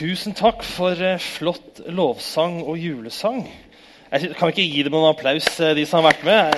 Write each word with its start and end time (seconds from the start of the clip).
Tusen 0.00 0.32
takk 0.32 0.62
for 0.64 0.96
eh, 0.96 1.20
flott 1.20 1.82
lovsang 1.92 2.62
og 2.64 2.78
julesang. 2.80 3.42
Jeg 4.08 4.30
kan 4.38 4.48
ikke 4.48 4.64
gi 4.64 4.84
dem 4.86 4.94
noen 4.94 5.10
applaus, 5.10 5.48
eh, 5.60 5.74
de 5.76 5.82
som 5.84 6.00
har 6.00 6.14
vært 6.14 6.22
med? 6.24 6.54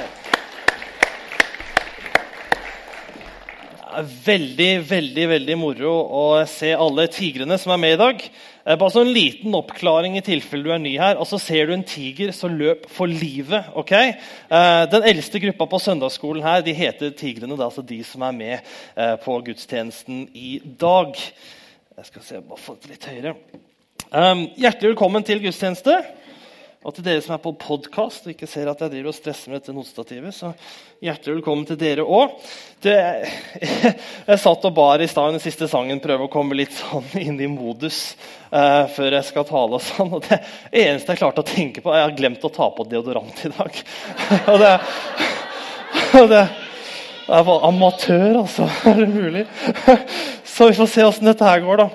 Veldig 4.28 4.68
veldig, 4.86 5.24
veldig 5.32 5.56
moro 5.58 5.90
å 6.06 6.22
se 6.46 6.70
alle 6.70 7.08
tigrene 7.10 7.58
som 7.58 7.72
er 7.74 7.80
med 7.82 7.96
i 7.96 7.98
dag. 7.98 8.22
Eh, 8.62 8.76
Bare 8.78 8.94
sånn 8.94 9.08
en 9.10 9.16
liten 9.16 9.56
oppklaring 9.58 10.14
i 10.20 10.22
tilfelle 10.22 10.68
du 10.68 10.70
er 10.76 10.78
ny 10.84 10.92
her. 11.02 11.18
Altså 11.18 11.40
Ser 11.42 11.66
du 11.66 11.72
en 11.74 11.82
tiger, 11.82 12.30
så 12.36 12.46
løp 12.46 12.86
for 12.94 13.10
livet. 13.10 13.72
ok? 13.74 13.90
Den 14.94 15.08
eldste 15.10 15.42
gruppa 15.42 15.66
på 15.72 15.82
søndagsskolen 15.82 16.46
her, 16.46 16.62
de 16.62 16.76
heter 16.78 17.10
Tigrene. 17.10 17.58
Det 17.58 17.66
er 17.66 17.72
altså 17.72 17.82
de 17.90 17.98
som 18.06 18.22
er 18.22 18.38
med 18.38 19.18
på 19.26 19.34
gudstjenesten 19.50 20.28
i 20.30 20.60
dag. 20.78 21.18
Jeg 21.92 22.06
skal 22.08 22.22
se, 22.24 22.38
bare 22.40 22.56
få 22.56 22.72
det 22.80 22.88
litt 22.88 23.02
høyere. 23.04 23.34
Um, 24.08 24.46
hjertelig 24.56 24.94
velkommen 24.94 25.24
til 25.28 25.42
gudstjeneste. 25.42 25.92
Og 26.88 26.94
til 26.96 27.04
dere 27.04 27.20
som 27.20 27.34
er 27.36 27.42
på 27.44 27.52
podkast 27.60 28.24
og 28.24 28.32
ikke 28.32 28.48
ser 28.48 28.70
at 28.70 28.80
jeg 28.80 28.94
driver 28.94 29.10
og 29.10 29.16
stresser 29.18 29.52
med 29.52 29.60
dette 29.60 29.74
notestativet, 29.76 30.32
så 30.32 30.54
hjertelig 31.04 31.36
velkommen 31.36 31.68
til 31.68 31.76
dere 31.82 32.06
òg. 32.08 32.32
Jeg 34.30 34.40
satt 34.40 34.64
og 34.70 34.74
bar 34.74 35.04
i 35.04 35.10
stad 35.10 35.36
i 35.36 35.44
siste 35.44 35.68
sangen, 35.68 36.00
prøve 36.02 36.30
å 36.30 36.32
komme 36.32 36.56
litt 36.56 36.72
sånn 36.80 37.12
inn 37.20 37.36
i 37.44 37.50
modus 37.52 38.00
uh, 38.48 38.88
før 38.96 39.18
jeg 39.18 39.28
skal 39.28 39.46
tale. 39.52 39.76
og 39.76 39.84
sånn, 39.84 40.16
og 40.16 40.24
Det 40.26 40.40
eneste 40.72 41.12
jeg 41.12 41.20
klarte 41.20 41.44
å 41.44 41.52
tenke 41.52 41.84
på, 41.84 41.92
er 41.92 42.00
at 42.00 42.06
jeg 42.06 42.08
har 42.08 42.18
glemt 42.24 42.48
å 42.48 42.54
ta 42.56 42.72
på 42.72 42.88
deodorant 42.88 43.44
i 43.44 43.52
dag. 43.52 43.82
og 44.54 44.62
det, 44.64 44.74
og 46.22 46.30
det 46.32 46.44
jeg 47.22 47.46
var 47.46 47.66
amatør, 47.68 48.40
altså. 48.42 48.66
Er 48.88 48.98
det 48.98 49.08
mulig? 49.12 49.44
Så 50.52 50.68
vi 50.68 50.74
får 50.76 50.86
se 50.86 51.04
åssen 51.04 51.28
dette 51.30 51.46
her 51.48 51.62
går, 51.64 51.80
da. 51.80 51.86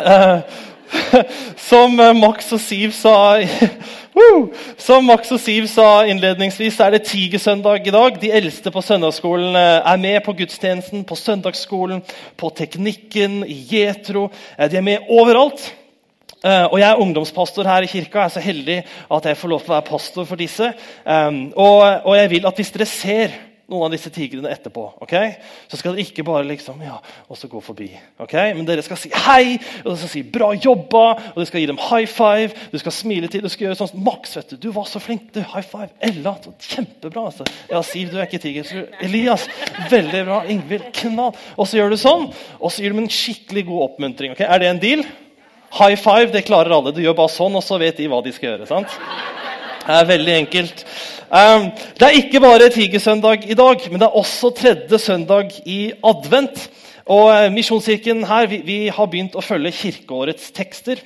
Eh, 0.00 0.60
Som 1.68 1.98
eh, 2.00 2.14
Max 2.16 2.48
og 2.56 2.60
Siv 2.64 2.94
sa 2.96 3.12
Som 4.86 5.04
Max 5.10 5.28
og 5.34 5.40
Siv 5.40 5.66
sa 5.68 6.06
innledningsvis, 6.08 6.78
er 6.80 6.96
det 6.96 7.02
Tigersøndag 7.10 7.84
i 7.84 7.92
dag. 7.92 8.16
De 8.22 8.32
eldste 8.32 8.72
på 8.72 8.80
søndagsskolen 8.84 9.60
eh, 9.60 9.90
er 9.92 10.00
med 10.00 10.18
på 10.24 10.32
gudstjenesten, 10.40 11.04
på 11.04 11.20
søndagsskolen, 11.20 12.00
på 12.40 12.52
teknikken, 12.56 13.42
i 13.44 13.60
Jetro. 13.74 14.30
De 14.56 14.80
er 14.80 14.88
med 14.88 15.12
overalt. 15.12 15.68
Og 16.42 16.80
Jeg 16.80 16.88
er 16.88 16.98
ungdomspastor 16.98 17.68
her 17.68 17.84
i 17.84 17.86
kirka. 17.92 18.24
Jeg 18.24 18.24
er 18.24 18.34
så 18.34 18.40
heldig 18.42 18.78
at 19.14 19.26
jeg 19.28 19.36
får 19.38 19.50
lov 19.52 19.60
til 19.60 19.70
å 19.70 19.74
være 19.76 19.86
pastor 19.86 20.24
for 20.26 20.40
disse. 20.40 20.72
Og 21.54 22.16
jeg 22.18 22.30
vil 22.32 22.48
at 22.50 22.58
hvis 22.58 22.72
dere 22.74 22.88
ser 22.90 23.36
noen 23.72 23.88
av 23.88 23.94
disse 23.94 24.10
tigrene 24.12 24.50
etterpå, 24.52 24.84
ok? 25.02 25.14
så 25.68 25.78
skal 25.80 25.94
dere 25.96 26.04
ikke 26.04 26.24
bare 26.26 26.44
liksom, 26.46 26.80
ja, 26.84 26.98
og 27.28 27.38
så 27.38 27.48
gå 27.50 27.60
forbi. 27.64 27.88
ok? 28.22 28.34
Men 28.56 28.66
dere 28.68 28.84
skal 28.84 28.98
si 29.00 29.10
hei, 29.26 29.56
og 29.82 29.90
dere 29.90 29.96
skal 30.02 30.12
si 30.12 30.22
'bra 30.22 30.52
jobba', 30.54 31.32
og 31.32 31.38
dere 31.40 31.48
skal 31.48 31.60
gi 31.62 31.70
dem 31.70 31.80
high 31.80 32.06
five. 32.06 32.52
Du 32.72 32.78
skal 32.78 32.92
smile 32.92 33.28
til, 33.32 33.42
du 33.42 33.48
skal 33.48 33.66
gjøre 33.68 33.80
sånn 33.80 33.96
'Max, 34.04 34.36
vet 34.36 34.50
du, 34.50 34.56
du 34.56 34.70
var 34.72 34.84
så 34.84 35.00
flink'. 35.00 35.32
du, 35.32 35.40
High 35.40 35.66
five. 35.66 35.88
Ella, 36.00 36.36
så 36.44 36.52
kjempebra. 36.58 37.26
altså. 37.26 37.44
Ja, 37.70 37.82
Siv, 37.82 38.10
du 38.10 38.18
er 38.18 38.26
ikke 38.26 38.38
tiger. 38.42 38.62
Så, 38.64 38.86
Elias, 39.00 39.48
veldig 39.90 40.24
bra. 40.24 40.42
Ingvild, 40.44 40.92
knall. 40.92 41.34
Og 41.56 41.66
så 41.68 41.78
gjør 41.78 41.90
du 41.90 41.96
sånn, 41.96 42.32
og 42.60 42.70
så 42.72 42.82
gir 42.82 42.92
du 42.92 42.96
dem 42.96 43.04
en 43.04 43.10
skikkelig 43.10 43.66
god 43.66 43.82
oppmuntring. 43.90 44.32
ok? 44.32 44.40
Er 44.40 44.58
det 44.58 44.68
en 44.68 44.78
deal? 44.82 45.04
High 45.72 45.96
five, 45.96 46.32
det 46.32 46.44
klarer 46.44 46.74
alle. 46.76 46.92
Du 46.92 47.00
gjør 47.00 47.16
bare 47.16 47.32
sånn, 47.32 47.54
og 47.56 47.64
så 47.64 47.78
vet 47.80 47.96
de 47.96 48.08
hva 48.08 48.22
de 48.22 48.32
skal 48.32 48.50
gjøre. 48.52 48.68
sant? 48.68 48.88
Det 49.82 49.94
er 49.98 50.04
veldig 50.06 50.34
enkelt. 50.36 50.84
Um, 51.32 51.64
det 51.98 52.06
er 52.06 52.18
ikke 52.20 52.40
bare 52.40 52.68
Tigersøndag 52.70 53.48
i 53.50 53.56
dag, 53.58 53.80
men 53.90 53.98
det 53.98 54.06
er 54.06 54.18
også 54.20 54.52
tredje 54.54 54.98
søndag 54.98 55.50
i 55.66 55.92
advent. 56.06 56.68
Og 57.10 57.32
eh, 57.34 57.48
Misjonskirken 57.50 58.22
her, 58.28 58.46
vi, 58.46 58.60
vi 58.62 58.76
har 58.94 59.08
begynt 59.10 59.34
å 59.34 59.42
følge 59.42 59.72
kirkeårets 59.74 60.52
tekster. 60.54 61.02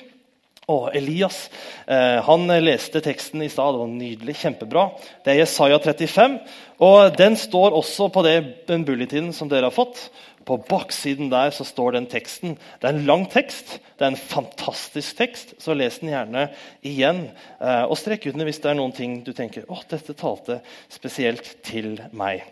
Og 0.68 0.90
Elias 0.98 1.46
eh, 1.86 2.18
han 2.26 2.44
leste 2.60 3.00
teksten 3.00 3.46
i 3.46 3.48
stad. 3.48 3.72
Det 3.72 3.80
var 3.80 3.92
nydelig. 3.94 4.36
Kjempebra. 4.42 4.84
Det 5.24 5.32
er 5.32 5.40
Jesaja 5.40 5.80
35. 5.80 6.36
Og 6.84 7.16
Den 7.16 7.40
står 7.40 7.78
også 7.80 8.10
på 8.12 8.26
den 8.26 8.84
bulletinen 8.84 9.32
som 9.32 9.48
dere 9.48 9.70
har 9.70 9.76
fått. 9.76 10.10
På 10.46 10.60
baksiden 10.62 11.26
der 11.32 11.50
så 11.50 11.64
står 11.66 11.96
den 11.96 12.04
teksten. 12.06 12.54
Det 12.78 12.86
er 12.86 12.94
en 12.94 13.06
lang 13.08 13.24
tekst. 13.30 13.80
Det 13.98 14.04
er 14.04 14.12
en 14.12 14.20
fantastisk 14.20 15.16
tekst, 15.18 15.56
så 15.58 15.74
les 15.74 15.96
den 15.98 16.12
gjerne 16.12 16.44
igjen. 16.86 17.24
Eh, 17.58 17.82
og 17.82 17.96
strekk 17.98 18.28
under 18.30 18.46
hvis 18.46 18.60
det 18.62 18.70
er 18.70 18.76
noen 18.78 18.92
ting 18.94 19.16
du 19.26 19.32
tenker 19.34 19.64
å, 19.66 19.80
dette 19.90 20.14
talte 20.14 20.60
spesielt 20.92 21.48
til 21.66 21.96
meg. 22.14 22.44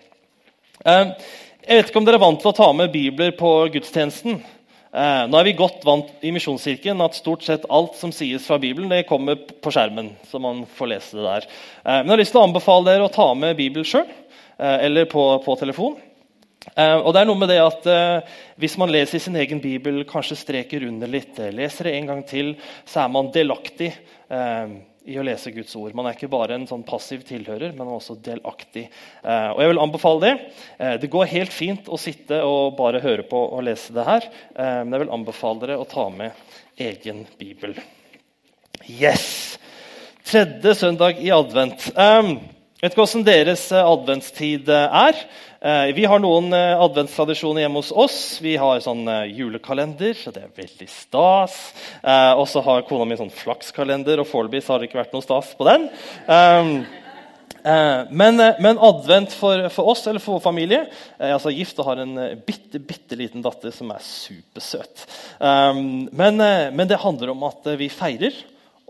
Eh, 0.83 1.13
jeg 1.63 1.79
vet 1.79 1.93
ikke 1.93 2.03
om 2.03 2.09
dere 2.09 2.19
er 2.19 2.25
vant 2.25 2.43
til 2.43 2.51
å 2.51 2.57
ta 2.57 2.67
med 2.75 2.91
bibler 2.97 3.31
på 3.39 3.51
gudstjenesten. 3.77 4.41
Eh, 4.95 5.21
nå 5.31 5.39
er 5.39 5.47
vi 5.47 5.55
godt 5.61 5.87
vant 5.87 6.25
i 6.27 6.33
Misjonskirken 6.35 7.05
at 7.05 7.21
stort 7.21 7.47
sett 7.47 7.69
alt 7.71 7.95
som 8.01 8.11
sies 8.17 8.49
fra 8.49 8.59
Bibelen, 8.63 8.91
det 8.91 9.05
kommer 9.07 9.37
på 9.37 9.75
skjermen. 9.75 10.17
så 10.33 10.41
man 10.43 10.65
får 10.67 10.91
lese 10.91 11.21
det 11.21 11.29
der. 11.29 11.47
Men 11.85 12.09
jeg 12.09 12.17
har 12.17 12.23
lyst 12.25 12.35
til 12.35 12.43
å 12.43 12.49
anbefale 12.49 12.91
dere 12.91 13.07
å 13.07 13.15
ta 13.15 13.29
med 13.39 13.55
Bibel 13.61 13.87
sjøl, 13.87 14.11
eller 14.59 15.07
på, 15.11 15.29
på 15.47 15.57
telefon. 15.63 15.95
Eh, 16.73 16.97
og 16.97 17.13
det 17.13 17.21
er 17.21 17.29
noe 17.29 17.39
med 17.39 17.51
det 17.53 17.61
at 17.61 17.87
eh, 17.93 18.37
Hvis 18.61 18.79
man 18.81 18.93
leser 18.93 19.19
i 19.19 19.23
sin 19.23 19.37
egen 19.37 19.61
bibel, 19.61 20.01
kanskje 20.09 20.39
streker 20.41 20.87
under 20.89 21.11
litt, 21.11 21.37
eh, 21.39 21.53
leser 21.53 21.91
det 21.91 21.97
en 21.99 22.09
gang 22.13 22.23
til, 22.27 22.55
så 22.89 23.05
er 23.05 23.13
man 23.13 23.33
delaktig 23.35 23.93
i 25.05 25.15
å 25.21 25.23
lese 25.23 25.53
Guds 25.53 25.75
ord. 25.77 25.93
Man 25.95 26.09
er 26.09 26.17
ikke 26.17 26.31
bare 26.33 26.57
en 26.57 26.65
sånn 26.67 26.83
passiv 26.87 27.21
tilhører, 27.29 27.75
men 27.77 27.91
også 27.93 28.17
delaktig. 28.25 28.87
Og 29.23 29.61
jeg 29.61 29.71
vil 29.71 29.81
anbefale 29.83 30.31
Det 30.81 30.89
Det 31.05 31.11
går 31.13 31.29
helt 31.31 31.53
fint 31.53 31.91
å 31.93 32.01
sitte 32.01 32.41
og 32.43 32.75
bare 32.79 33.03
høre 33.05 33.23
på 33.29 33.37
og 33.37 33.63
lese 33.69 33.93
det 33.95 34.07
her, 34.09 34.27
men 34.57 34.97
jeg 34.97 35.05
vil 35.05 35.13
anbefale 35.15 35.61
dere 35.61 35.79
å 35.79 35.87
ta 35.87 36.09
med 36.09 36.33
egen 36.81 37.27
bibel. 37.39 37.77
Yes! 38.89 39.61
Tredje 40.25 40.75
søndag 40.75 41.21
i 41.21 41.31
advent. 41.31 41.93
Um, 42.85 42.91
vet 42.91 42.99
ikke 42.99 43.05
hvordan 43.07 43.23
deres 43.25 43.63
eh, 43.73 43.87
adventstid 43.89 44.67
eh, 44.69 44.97
er. 45.09 45.21
Eh, 45.65 45.93
vi 45.97 46.03
har 46.05 46.21
noen 46.21 46.53
adventstradisjoner 46.53 47.63
hjemme 47.63 47.81
hos 47.81 47.93
oss. 47.97 48.17
Vi 48.45 48.59
har 48.61 48.83
sånn 48.85 49.07
julekalender, 49.33 50.13
så 50.13 50.29
det 50.35 50.43
er 50.43 50.51
veldig 50.53 50.89
stas. 50.93 51.55
Og 52.37 52.45
så 52.51 52.61
har 52.67 52.85
kona 52.85 53.07
mi 53.09 53.17
sånn 53.17 53.33
flakskalender, 53.33 54.21
og 54.21 54.29
foreløpig 54.29 54.61
har 54.69 54.83
det 54.83 54.91
ikke 54.91 55.01
vært 55.01 55.17
noe 55.17 55.25
stas 55.25 55.55
på 55.57 55.65
den. 55.71 55.89
Um, 56.29 56.77
Eh, 57.65 58.01
men, 58.13 58.37
men 58.37 58.81
advent 58.85 59.33
for, 59.33 59.63
for 59.73 59.89
oss 59.95 60.03
eller 60.05 60.21
for 60.21 60.37
vår 60.37 60.43
familie 60.45 60.83
er 61.17 61.31
altså 61.33 61.49
gift 61.49 61.79
og 61.81 61.87
har 61.89 62.03
en 62.03 62.19
bitte, 62.45 62.77
bitte 62.77 63.17
liten 63.17 63.41
datter 63.41 63.73
som 63.73 63.89
er 63.95 64.05
supersøt. 64.05 65.07
Um, 65.41 66.05
men, 66.13 66.45
men 66.77 66.91
det 66.91 67.01
handler 67.01 67.33
om 67.33 67.49
at 67.49 67.73
vi 67.81 67.89
feirer 67.89 68.37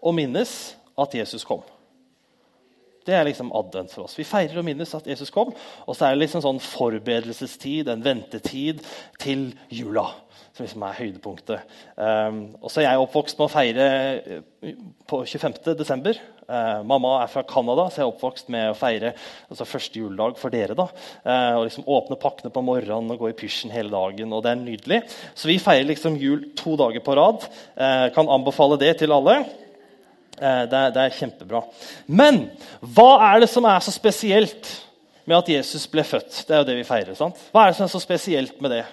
og 0.03 0.19
minnes 0.19 0.57
at 0.99 1.15
Jesus 1.15 1.47
kom. 1.47 1.63
Det 3.05 3.15
er 3.15 3.27
liksom 3.29 3.53
advent 3.57 3.93
for 3.93 4.07
oss. 4.07 4.17
Vi 4.17 4.25
feirer 4.25 4.61
og 4.61 4.65
minnes 4.67 4.95
at 4.97 5.09
Jesus 5.09 5.33
kom. 5.33 5.53
Og 5.85 5.97
så 5.97 6.09
er 6.09 6.15
det 6.15 6.25
liksom 6.25 6.45
sånn 6.45 6.61
forberedelsestid, 6.65 7.91
en 7.93 8.05
ventetid, 8.05 8.85
til 9.21 9.51
jula. 9.73 10.07
Som 10.55 10.65
liksom 10.65 10.85
er 10.87 10.97
høydepunktet. 11.01 11.73
Um, 11.99 12.39
og 12.63 12.71
så 12.71 12.81
er 12.81 12.87
jeg 12.87 13.03
oppvokst 13.03 13.41
med 13.41 13.49
å 13.49 13.51
feire 13.51 13.87
eh, 14.23 14.77
på 15.11 15.19
25. 15.27 15.75
desember. 15.75 16.21
Uh, 16.47 16.85
mamma 16.87 17.17
er 17.25 17.33
fra 17.33 17.43
Canada, 17.49 17.89
så 17.91 18.01
jeg 18.01 18.05
er 18.05 18.13
oppvokst 18.13 18.53
med 18.55 18.69
å 18.71 18.77
feire 18.79 19.11
altså 19.49 19.67
første 19.67 19.99
juledag 19.99 20.39
for 20.39 20.55
dere. 20.55 20.77
da. 20.79 20.87
Uh, 21.27 21.59
og 21.59 21.67
liksom 21.67 21.91
Åpne 21.91 22.21
pakkene 22.23 22.55
på 22.55 22.63
morgenen 22.65 23.11
og 23.13 23.21
gå 23.25 23.33
i 23.33 23.37
pysjen 23.37 23.75
hele 23.75 23.93
dagen. 23.93 24.33
og 24.33 24.47
Det 24.47 24.55
er 24.55 24.63
nydelig. 24.63 25.03
Så 25.35 25.51
vi 25.51 25.59
feirer 25.63 25.91
liksom 25.91 26.17
jul 26.23 26.47
to 26.57 26.79
dager 26.81 27.03
på 27.05 27.19
rad. 27.19 27.45
Uh, 27.75 28.09
kan 28.15 28.31
anbefale 28.31 28.79
det 28.81 28.95
til 29.03 29.13
alle. 29.13 29.43
Eh, 30.39 30.65
det, 30.67 30.79
er, 30.79 30.93
det 30.95 31.05
er 31.05 31.17
kjempebra. 31.19 31.63
Men 32.07 32.47
hva 32.95 33.11
er 33.31 33.45
det 33.45 33.51
som 33.53 33.67
er 33.69 33.83
så 33.85 33.95
spesielt 33.95 34.71
med 35.25 35.39
at 35.39 35.51
Jesus 35.53 35.87
ble 35.91 36.05
født? 36.07 36.43
Det 36.47 36.55
er 36.55 36.63
jo 36.63 36.69
det 36.71 36.79
vi 36.81 36.87
feirer. 36.89 37.15
sant? 37.19 37.39
Hva 37.53 37.65
er 37.65 37.73
det 37.73 37.79
som 37.79 37.87
er 37.87 37.95
så 37.95 38.03
spesielt 38.03 38.61
med 38.65 38.75
det? 38.75 38.85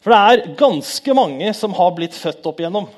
For 0.00 0.14
det 0.14 0.20
er 0.22 0.54
ganske 0.58 1.18
mange 1.18 1.50
som 1.58 1.74
har 1.76 1.92
blitt 1.96 2.16
født 2.16 2.46
opp 2.46 2.62
igjennom. 2.62 2.88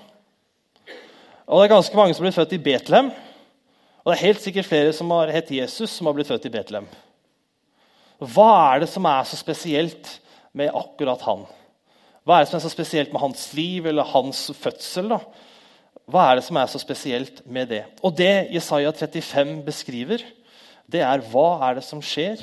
Og 1.49 1.61
det 1.61 1.67
er 1.67 1.75
ganske 1.75 1.97
mange 1.97 2.15
som 2.15 2.23
har 2.23 2.29
blitt 2.29 2.39
født 2.39 2.57
i 2.59 2.63
Betlehem. 2.63 3.11
Og 4.05 4.11
det 4.11 4.17
er 4.19 4.27
helt 4.27 4.43
sikkert 4.45 4.69
flere 4.69 4.93
som 4.97 5.11
har 5.17 5.33
hett 5.33 5.51
Jesus, 5.53 5.91
som 5.91 6.09
har 6.09 6.17
blitt 6.17 6.29
født 6.29 6.47
i 6.49 6.53
Betlehem. 6.53 6.89
Hva 8.19 8.51
er 8.75 8.83
det 8.83 8.91
som 8.91 9.07
er 9.09 9.27
så 9.29 9.39
spesielt 9.39 10.11
med 10.57 10.75
akkurat 10.75 11.23
han? 11.27 11.47
Hva 12.27 12.37
er 12.37 12.45
det 12.45 12.51
som 12.51 12.59
er 12.59 12.65
så 12.67 12.73
spesielt 12.73 13.13
med 13.15 13.23
hans 13.23 13.47
liv 13.57 13.87
eller 13.89 14.09
hans 14.13 14.51
fødsel? 14.59 15.09
da? 15.15 15.23
Hva 16.09 16.25
er 16.25 16.39
det 16.39 16.47
som 16.47 16.57
er 16.57 16.71
så 16.73 16.81
spesielt 16.81 17.43
med 17.45 17.69
det? 17.73 17.83
Og 18.01 18.15
det 18.17 18.49
Jesaja 18.55 18.93
35 18.97 19.59
beskriver, 19.67 20.25
det 20.89 21.03
er 21.05 21.25
hva 21.29 21.59
er 21.69 21.79
det 21.79 21.85
som 21.85 22.01
skjer 22.01 22.41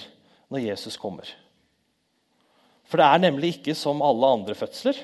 når 0.53 0.67
Jesus 0.67 0.99
kommer. 1.01 1.25
For 2.85 3.01
det 3.01 3.07
er 3.09 3.23
nemlig 3.23 3.55
ikke 3.55 3.73
som 3.77 4.03
alle 4.05 4.29
andre 4.37 4.53
fødsler. 4.57 4.99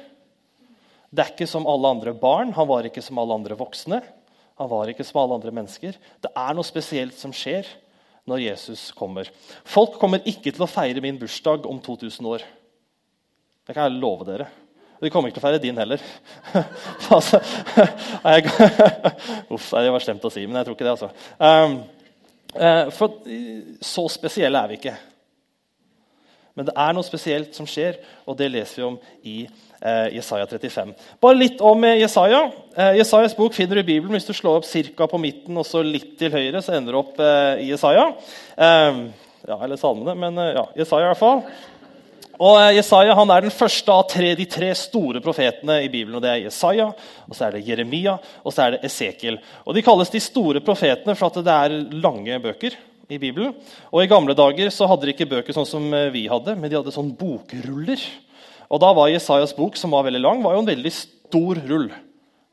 Det 1.11 1.23
er 1.23 1.33
ikke 1.33 1.49
som 1.49 1.65
alle 1.67 1.89
andre 1.89 2.13
barn. 2.13 2.53
Han 2.53 2.69
var 2.69 2.85
ikke 2.85 3.01
som 3.03 3.17
alle 3.19 3.35
andre 3.35 3.57
voksne. 3.57 4.03
Han 4.61 4.69
var 4.69 4.91
ikke 4.91 5.05
som 5.07 5.23
alle 5.23 5.39
andre 5.39 5.53
mennesker. 5.57 5.97
Det 6.21 6.29
er 6.29 6.53
noe 6.53 6.67
spesielt 6.67 7.17
som 7.17 7.33
skjer 7.33 7.65
når 8.29 8.43
Jesus 8.45 8.91
kommer. 8.93 9.29
Folk 9.65 9.97
kommer 9.99 10.21
ikke 10.29 10.53
til 10.53 10.61
å 10.61 10.69
feire 10.69 11.01
min 11.03 11.17
bursdag 11.19 11.65
om 11.65 11.81
2000 11.81 12.29
år. 12.29 12.45
Det 13.65 13.73
kan 13.73 13.89
jeg 13.89 14.01
love 14.01 14.27
dere. 14.29 14.47
Vi 15.01 15.09
kommer 15.09 15.31
ikke 15.31 15.39
til 15.39 15.43
å 15.43 15.47
feire 15.47 15.63
din 15.63 15.79
heller. 15.81 16.03
Uff, 19.53 19.71
det 19.73 19.95
var 19.95 20.05
slemt 20.05 20.27
å 20.27 20.33
si, 20.33 20.45
men 20.47 20.61
jeg 20.61 20.69
tror 20.69 20.77
ikke 20.77 20.87
det. 20.87 20.97
altså. 20.97 21.09
Um, 21.37 21.79
uh, 22.55 22.85
for 22.95 23.07
så 23.85 24.03
spesielle 24.13 24.61
er 24.61 24.71
vi 24.71 24.81
ikke. 24.81 24.97
Men 26.57 26.67
det 26.67 26.75
er 26.75 26.95
noe 26.95 27.07
spesielt 27.07 27.55
som 27.55 27.67
skjer, 27.69 27.99
og 28.27 28.35
det 28.39 28.49
leser 28.51 28.81
vi 28.81 28.85
om 28.85 28.97
i 29.23 29.35
eh, 29.45 30.07
Jesaja 30.17 30.45
35. 30.49 30.91
Bare 31.23 31.39
litt 31.39 31.63
om 31.63 31.85
eh, 31.87 32.01
Jesaja. 32.01 32.41
Eh, 32.75 32.97
Jesajas 32.99 33.37
bok 33.37 33.55
finner 33.55 33.79
du 33.79 33.85
i 33.85 33.87
Bibelen. 33.87 34.17
Hvis 34.17 34.27
du 34.27 34.33
slår 34.35 34.59
opp 34.59 34.67
ca. 34.67 35.07
på 35.07 35.21
midten 35.21 35.57
og 35.57 35.65
så 35.67 35.83
litt 35.85 36.17
til 36.19 36.33
høyre, 36.33 36.61
så 36.61 36.75
ender 36.75 36.93
du 36.93 36.99
opp 36.99 37.19
eh, 37.23 37.63
i 37.63 37.71
Jesaja. 37.71 38.09
Eh, 38.57 38.99
ja, 39.47 39.57
eller 39.57 39.79
salmene, 39.79 40.17
men 40.19 40.43
eh, 40.43 40.53
ja, 40.59 40.65
Jesaja 40.83 41.07
i 41.07 41.13
hvert 41.13 41.23
fall. 41.23 41.45
Og 42.41 42.57
Jesaja 42.73 43.13
han 43.13 43.29
er 43.29 43.45
den 43.45 43.53
første 43.53 43.93
av 43.93 44.07
tre, 44.09 44.31
de 44.33 44.47
tre 44.49 44.71
store 44.77 45.21
profetene 45.21 45.75
i 45.85 45.89
Bibelen. 45.93 46.15
og 46.17 46.23
Det 46.23 46.31
er 46.31 46.45
Jesaja, 46.47 46.87
og 46.89 47.37
så 47.37 47.45
er 47.47 47.57
det 47.57 47.67
Jeremia 47.67 48.15
og 48.41 48.53
så 48.53 48.63
er 48.63 48.75
det 48.75 48.87
Esekiel. 48.89 49.37
Og 49.61 49.77
De 49.77 49.83
kalles 49.85 50.09
de 50.09 50.21
store 50.23 50.63
profetene 50.65 51.13
for 51.17 51.29
at 51.29 51.45
det 51.45 51.53
er 51.53 51.77
lange 52.01 52.39
bøker 52.41 52.79
i 53.11 53.19
Bibelen. 53.21 53.53
Og 53.91 54.01
I 54.01 54.09
gamle 54.09 54.33
dager 54.33 54.73
så 54.73 54.89
hadde 54.89 55.05
de 55.05 55.13
ikke 55.13 55.29
bøker 55.29 55.53
sånn 55.53 55.69
som 55.69 55.85
eh, 55.93 56.09
vi 56.09 56.25
hadde, 56.31 56.57
men 56.57 56.71
de 56.71 56.79
hadde 56.79 56.95
sånn 56.95 57.13
bokruller. 57.13 58.01
Og 58.71 58.81
da 58.81 58.89
var 58.95 59.11
Jesajas 59.11 59.53
bok, 59.53 59.77
som 59.77 59.93
var 59.93 60.07
veldig 60.07 60.23
lang, 60.23 60.41
var 60.41 60.55
jo 60.55 60.63
en 60.63 60.71
veldig 60.71 60.95
stor 60.97 61.61
rull. 61.69 61.91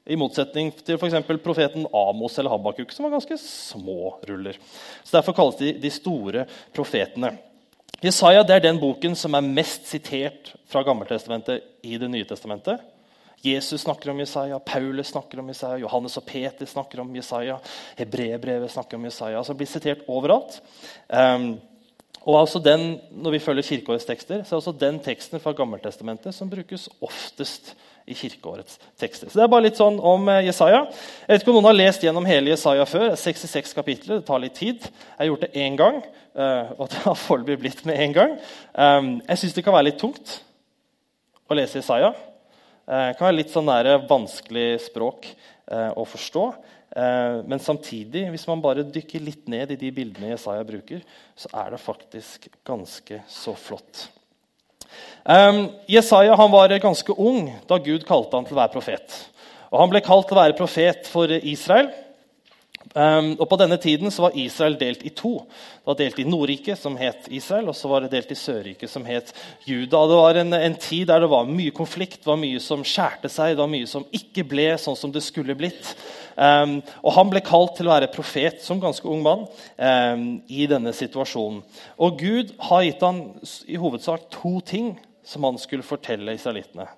I 0.09 0.17
motsetning 0.21 0.73
til 0.85 0.97
f.eks. 0.97 1.17
profeten 1.45 1.89
Amos 1.97 2.37
eller 2.37 2.53
Habakuk, 2.53 2.93
som 2.93 3.07
var 3.07 3.17
ganske 3.17 3.41
små 3.41 4.19
ruller. 4.29 4.61
Så 5.01 5.17
Derfor 5.17 5.37
kalles 5.37 5.61
de 5.61 5.77
de 5.81 5.93
store 5.93 6.45
profetene. 6.77 7.37
Jesaja 8.03 8.45
er 8.45 8.63
den 8.63 8.79
boken 8.79 9.17
som 9.19 9.35
er 9.35 9.47
mest 9.47 9.89
sitert 9.91 10.53
fra 10.71 10.85
Gammeltestamentet 10.87 11.65
i 11.83 11.99
Det 11.99 12.11
nye 12.11 12.27
testamentet. 12.29 12.81
Jesus 13.43 13.85
snakker 13.85 14.11
om 14.11 14.19
Jesaja, 14.19 14.59
Paulus 14.59 15.13
snakker 15.13 15.39
om 15.39 15.49
Jesaja, 15.49 15.79
Johannes 15.79 16.17
og 16.19 16.25
Peter 16.27 16.67
snakker 16.67 17.01
om 17.01 17.15
Jesaja, 17.15 17.59
Hebreerbrevet 17.99 18.71
snakker 18.71 18.99
om 18.99 19.05
Jesaja. 19.07 19.39
altså 19.39 19.55
blir 19.55 19.71
sitert 19.71 20.03
overalt. 20.09 20.61
Um, 21.07 21.61
og 22.27 22.41
altså 22.41 22.59
den, 22.59 23.01
Når 23.11 23.31
vi 23.31 23.39
følger 23.39 23.63
kirkeårets 23.63 24.05
tekster, 24.05 24.43
så 24.45 24.55
er 24.55 24.61
også 24.61 24.73
den 24.81 24.99
teksten 25.01 25.41
fra 25.41 25.53
Gammeltestamentet 25.53 26.35
som 26.35 26.51
brukes 26.51 26.89
oftest 27.01 27.75
i 28.07 28.15
kirkeårets 28.15 28.79
tekster. 28.99 29.29
Så 29.29 29.39
Det 29.39 29.45
er 29.45 29.53
bare 29.53 29.67
litt 29.69 29.77
sånn 29.77 30.01
om 30.01 30.29
eh, 30.29 30.47
Jesaja. 30.47 30.85
Jeg 31.27 31.33
vet 31.33 31.43
ikke 31.43 31.53
om 31.53 31.59
noen 31.61 31.71
har 31.71 31.79
lest 31.79 32.05
gjennom 32.05 32.29
hele 32.29 32.55
Jesaja 32.55 32.87
før. 32.89 33.15
66 33.17 33.75
kapitler. 33.77 34.21
Det 34.21 34.27
tar 34.29 34.43
litt 34.43 34.57
tid. 34.57 34.81
Jeg 34.81 35.19
har 35.19 35.31
gjort 35.31 35.47
det 35.47 35.53
én 35.61 35.77
gang, 35.77 36.01
uh, 36.39 36.73
og 36.79 36.89
det 36.93 37.03
har 37.05 37.19
foreløpig 37.21 37.59
blitt 37.61 37.85
med 37.89 38.01
én 38.01 38.17
gang. 38.17 38.39
Um, 38.73 39.19
jeg 39.29 39.43
syns 39.43 39.59
det 39.59 39.65
kan 39.67 39.77
være 39.77 39.91
litt 39.91 40.01
tungt 40.01 40.39
å 41.49 41.57
lese 41.57 41.81
Jesaja. 41.81 42.13
Det 42.89 42.97
eh, 42.97 43.15
kan 43.19 43.27
være 43.27 43.37
litt 43.37 43.53
sånn 43.53 43.67
nære, 43.69 43.99
vanskelig 44.09 44.69
språk 44.87 45.27
eh, 45.29 45.91
å 45.93 46.07
forstå. 46.09 46.45
Eh, 46.97 47.41
men 47.45 47.61
samtidig, 47.61 48.27
hvis 48.33 48.47
man 48.49 48.63
bare 48.65 48.87
dykker 48.87 49.25
litt 49.25 49.49
ned 49.51 49.75
i 49.75 49.81
de 49.81 49.91
bildene 49.93 50.33
Jesaja 50.33 50.65
bruker, 50.67 51.03
så 51.37 51.51
er 51.65 51.75
det 51.75 51.83
faktisk 51.83 52.49
ganske 52.67 53.21
så 53.29 53.55
flott. 53.59 54.07
Um, 55.29 55.67
Jesaja 55.91 56.33
var 56.49 56.73
ganske 56.81 57.13
ung 57.13 57.51
da 57.69 57.77
Gud 57.77 58.07
kalte 58.09 58.39
han 58.39 58.47
til 58.49 58.57
å 58.57 58.63
være 58.63 58.73
profet. 58.73 59.17
Og 59.69 59.83
Han 59.83 59.91
ble 59.93 60.01
kalt 60.01 60.31
til 60.31 60.39
å 60.39 60.41
være 60.41 60.57
profet 60.57 61.11
for 61.11 61.29
Israel. 61.29 61.91
Um, 62.95 63.35
og 63.37 63.45
På 63.51 63.59
denne 63.61 63.77
tiden 63.77 64.11
så 64.11 64.25
var 64.25 64.37
Israel 64.39 64.79
delt 64.81 65.03
i 65.05 65.11
to. 65.13 65.35
Det 65.45 65.91
var 65.91 65.99
delt 65.99 66.19
i 66.23 66.25
Nordriket, 66.25 66.79
som 66.81 66.97
het 66.97 67.27
Israel, 67.29 67.69
og 67.69 67.77
så 67.77 67.89
var 67.91 68.05
det 68.05 68.13
delt 68.15 68.31
i 68.33 68.39
Sørriket, 68.39 68.89
som 68.91 69.05
het 69.05 69.35
Juda. 69.67 70.01
Det 70.09 70.21
var 70.21 70.39
en, 70.41 70.53
en, 70.57 70.77
tid 70.79 71.09
der 71.11 71.21
det 71.21 71.31
var 71.31 71.49
mye 71.49 71.75
konflikt, 71.75 72.23
det 72.23 72.31
var 72.31 72.41
mye 72.41 72.61
som 72.65 72.85
skjærte 72.87 73.29
seg, 73.33 73.57
det 73.57 73.61
var 73.61 73.73
mye 73.73 73.89
som 73.91 74.07
ikke 74.15 74.47
ble 74.49 74.71
sånn 74.81 74.97
som 74.97 75.13
det 75.13 75.25
skulle 75.27 75.57
blitt. 75.59 75.91
Um, 76.39 76.79
og 77.03 77.13
Han 77.19 77.33
ble 77.33 77.43
kalt 77.45 77.75
til 77.77 77.91
å 77.91 77.93
være 77.93 78.13
profet 78.15 78.63
som 78.65 78.81
ganske 78.81 79.09
ung 79.11 79.25
mann 79.27 79.45
um, 79.77 80.29
i 80.49 80.69
denne 80.71 80.95
situasjonen. 80.97 81.61
Og 82.01 82.23
Gud 82.23 82.55
har 82.71 82.87
gitt 82.87 83.05
han 83.05 83.25
i 83.69 83.77
hovedsak 83.81 84.31
to 84.33 84.59
ting 84.65 84.95
som 85.29 85.45
han 85.45 85.61
skulle 85.61 85.85
fortelle 85.85 86.37
israelittene. 86.39 86.89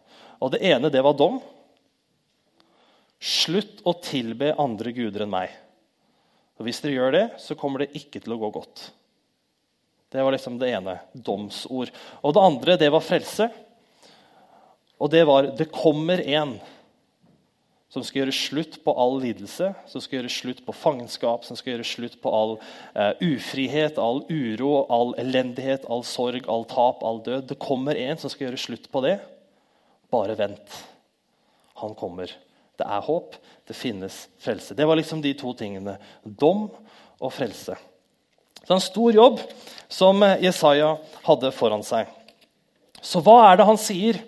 Og 0.41 0.55
Det 0.55 0.63
ene 0.71 0.93
det 0.93 1.03
var 1.03 1.19
dom. 1.19 1.41
Slutt 3.21 3.83
å 3.85 3.97
tilbe 4.01 4.55
andre 4.57 4.95
guder 4.97 5.27
enn 5.27 5.35
meg. 5.35 5.51
Og 6.61 6.67
Hvis 6.69 6.83
dere 6.85 6.99
gjør 6.99 7.15
det, 7.17 7.27
så 7.41 7.57
kommer 7.57 7.81
det 7.81 7.95
ikke 7.97 8.21
til 8.21 8.37
å 8.37 8.41
gå 8.43 8.51
godt. 8.53 8.91
Det 10.13 10.21
var 10.21 10.35
liksom 10.35 10.59
det 10.61 10.75
ene. 10.75 10.99
Domsord. 11.15 11.89
Og 12.21 12.35
det 12.37 12.43
andre, 12.43 12.77
det 12.77 12.91
var 12.93 13.05
frelse. 13.05 13.47
Og 15.01 15.09
det 15.09 15.23
var 15.25 15.49
det 15.57 15.71
kommer 15.73 16.21
en 16.21 16.59
som 17.91 18.05
skal 18.07 18.21
gjøre 18.21 18.35
slutt 18.37 18.77
på 18.85 18.93
all 18.93 19.17
lidelse, 19.23 19.73
som 19.91 20.03
skal 20.03 20.21
gjøre 20.21 20.31
slutt 20.31 20.61
på 20.67 20.75
fangenskap, 20.77 21.47
som 21.47 21.59
skal 21.59 21.73
gjøre 21.73 21.89
slutt 21.89 22.21
på 22.23 22.31
all 22.31 22.53
uh, 22.95 23.17
ufrihet, 23.25 23.99
all 23.99 24.21
uro, 24.29 24.85
all 24.93 25.17
elendighet, 25.19 25.89
all 25.91 26.05
sorg, 26.07 26.45
all 26.47 26.69
tap, 26.71 27.03
all 27.03 27.19
død. 27.27 27.49
Det 27.51 27.59
kommer 27.63 27.99
en 27.99 28.21
som 28.21 28.31
skal 28.31 28.51
gjøre 28.51 28.63
slutt 28.63 28.87
på 28.93 29.03
det. 29.09 29.17
Bare 30.13 30.37
vent. 30.39 30.79
Han 31.83 31.97
kommer. 31.99 32.37
Det 32.81 32.87
er 32.89 33.05
håp, 33.05 33.37
det 33.69 33.77
finnes 33.77 34.25
frelse. 34.41 34.75
Det 34.75 34.87
var 34.89 34.99
liksom 34.99 35.21
de 35.23 35.35
to 35.37 35.53
tingene. 35.57 35.99
Dom 36.25 36.69
og 37.21 37.33
frelse. 37.35 37.77
Så 38.65 38.77
en 38.77 38.83
stor 38.83 39.13
jobb 39.15 39.41
som 39.91 40.25
Jesaja 40.41 40.95
hadde 41.27 41.53
foran 41.55 41.85
seg. 41.87 42.09
Så 43.01 43.23
hva 43.25 43.39
er 43.49 43.61
det 43.61 43.69
han 43.69 43.81
sier 43.81 44.21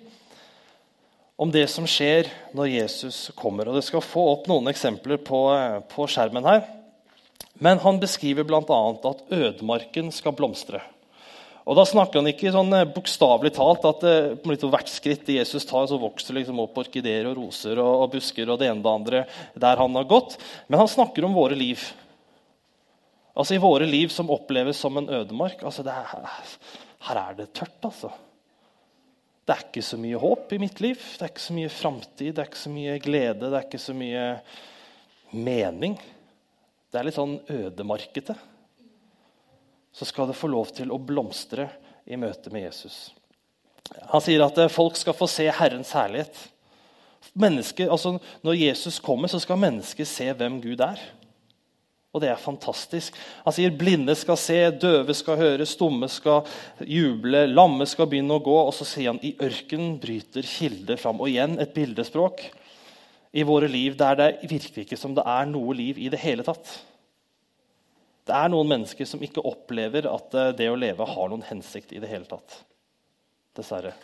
om 1.40 1.50
det 1.52 1.64
som 1.72 1.88
skjer 1.88 2.30
når 2.56 2.70
Jesus 2.72 3.24
kommer? 3.38 3.68
Og 3.68 3.76
Det 3.78 3.84
skal 3.88 4.04
få 4.04 4.28
opp 4.36 4.48
noen 4.50 4.70
eksempler 4.72 5.20
på, 5.22 5.42
på 5.92 6.08
skjermen 6.10 6.46
her. 6.48 6.64
Men 7.62 7.80
han 7.84 8.00
beskriver 8.02 8.46
bl.a. 8.48 8.80
at 9.10 9.24
ødemarken 9.30 10.10
skal 10.14 10.34
blomstre. 10.36 10.80
Og 11.62 11.78
Da 11.78 11.84
snakker 11.86 12.18
han 12.18 12.30
ikke 12.30 12.52
sånn 12.54 12.74
eh, 12.74 12.88
bokstavelig 12.90 13.52
talt 13.54 13.84
at 13.86 14.04
eh, 14.08 14.62
hvert 14.66 14.90
skritt 14.90 15.28
Jesus 15.30 15.66
tar, 15.68 15.86
så 15.86 16.00
vokser 16.00 16.34
liksom 16.34 16.58
opp 16.62 16.80
orkideer 16.82 17.28
og 17.30 17.38
roser 17.38 17.78
og, 17.78 17.92
og, 18.02 18.08
busker 18.16 18.50
og 18.50 18.58
det 18.58 18.70
ene 18.70 18.82
og 18.82 18.86
det 18.86 18.94
andre 18.96 19.22
der 19.66 19.82
han 19.82 19.98
har 19.98 20.08
gått. 20.10 20.36
Men 20.66 20.82
han 20.82 20.90
snakker 20.90 21.26
om 21.26 21.36
våre 21.36 21.58
liv. 21.58 21.84
Altså 23.32 23.56
I 23.56 23.62
våre 23.62 23.86
liv 23.88 24.10
som 24.12 24.32
oppleves 24.34 24.82
som 24.82 24.98
en 24.98 25.08
ødemark. 25.08 25.62
altså 25.62 25.86
er, 25.86 26.36
Her 27.06 27.22
er 27.22 27.38
det 27.38 27.52
tørt, 27.54 27.78
altså. 27.86 28.10
Det 29.42 29.54
er 29.54 29.64
ikke 29.66 29.82
så 29.86 29.98
mye 29.98 30.18
håp 30.22 30.52
i 30.54 30.62
mitt 30.62 30.82
liv. 30.82 30.98
Det 30.98 31.24
er 31.24 31.32
ikke 31.32 31.46
så 31.46 31.56
mye 31.56 31.70
framtid, 31.72 32.34
det 32.34 32.42
er 32.42 32.50
ikke 32.50 32.66
så 32.66 32.74
mye 32.74 32.98
glede, 33.02 33.48
det 33.48 33.58
er 33.58 33.66
ikke 33.66 33.82
så 33.82 33.94
mye 33.96 34.26
mening. 35.32 35.96
Det 36.90 36.98
er 36.98 37.06
litt 37.06 37.16
sånn 37.16 37.38
ødemarkete 37.50 38.36
så 39.92 40.08
skal 40.08 40.30
det 40.30 40.38
få 40.38 40.50
lov 40.50 40.72
til 40.76 40.92
å 40.92 41.00
blomstre 41.00 41.68
i 42.08 42.18
møte 42.18 42.52
med 42.52 42.66
Jesus. 42.66 43.12
Han 44.12 44.22
sier 44.24 44.44
at 44.44 44.58
eh, 44.58 44.72
folk 44.72 44.96
skal 44.98 45.16
få 45.16 45.28
se 45.30 45.48
Herrens 45.52 45.92
herlighet. 45.96 46.36
Menneske, 47.38 47.86
altså 47.90 48.16
når 48.44 48.58
Jesus 48.58 48.98
kommer, 49.02 49.30
så 49.30 49.40
skal 49.42 49.60
mennesket 49.60 50.08
se 50.08 50.28
hvem 50.36 50.60
Gud 50.62 50.82
er. 50.84 51.00
Og 52.12 52.20
det 52.20 52.28
er 52.28 52.40
fantastisk. 52.40 53.16
Han 53.46 53.54
sier 53.56 53.72
blinde 53.72 54.12
skal 54.18 54.36
se, 54.36 54.58
døve 54.76 55.14
skal 55.16 55.38
høre, 55.40 55.66
stumme 55.68 56.10
skal 56.12 56.42
juble, 56.84 57.46
lamme 57.48 57.86
skal 57.88 58.08
begynne 58.10 58.36
å 58.36 58.44
gå. 58.44 58.56
Og 58.66 58.74
så 58.76 58.84
sier 58.88 59.14
han 59.14 59.22
i 59.24 59.32
ørkenen 59.40 59.96
bryter 60.02 60.44
kilder 60.44 61.00
fram. 61.00 61.22
Og 61.24 61.32
igjen 61.32 61.56
et 61.62 61.72
bildespråk 61.76 62.44
i 63.32 63.46
våre 63.48 63.70
liv 63.72 63.96
der 63.96 64.18
det 64.20 64.30
virker 64.44 64.84
ikke 64.84 65.00
som 65.00 65.16
det 65.16 65.24
er 65.24 65.48
noe 65.48 65.72
liv 65.76 66.00
i 66.00 66.10
det 66.12 66.20
hele 66.20 66.44
tatt. 66.44 66.74
Det 68.22 68.34
er 68.38 68.50
noen 68.52 68.70
mennesker 68.70 69.08
som 69.08 69.22
ikke 69.24 69.42
opplever 69.48 70.06
at 70.10 70.34
eh, 70.38 70.52
det 70.58 70.68
å 70.70 70.78
leve 70.78 71.06
har 71.08 71.30
noen 71.30 71.42
hensikt 71.48 71.94
i 71.94 72.02
det 72.02 72.10
hele 72.10 72.28
tatt. 72.30 72.60
Dessverre. 73.58 73.96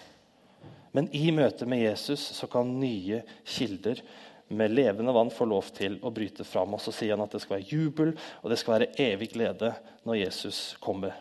Men 0.96 1.06
i 1.14 1.30
møte 1.34 1.68
med 1.68 1.84
Jesus 1.84 2.24
så 2.34 2.48
kan 2.50 2.72
nye 2.80 3.22
kilder 3.46 4.00
med 4.48 4.72
levende 4.72 5.12
vann 5.14 5.30
få 5.30 5.46
lov 5.46 5.68
til 5.76 5.98
å 6.02 6.10
bryte 6.10 6.44
fram. 6.48 6.74
Og 6.74 6.82
så 6.82 6.92
sier 6.94 7.14
han 7.14 7.22
at 7.22 7.36
det 7.36 7.42
skal 7.44 7.58
være 7.58 7.70
jubel 7.70 8.14
og 8.40 8.50
det 8.50 8.58
skal 8.58 8.78
være 8.78 8.90
evig 9.04 9.30
glede 9.36 9.74
når 10.08 10.22
Jesus 10.24 10.62
kommer. 10.82 11.14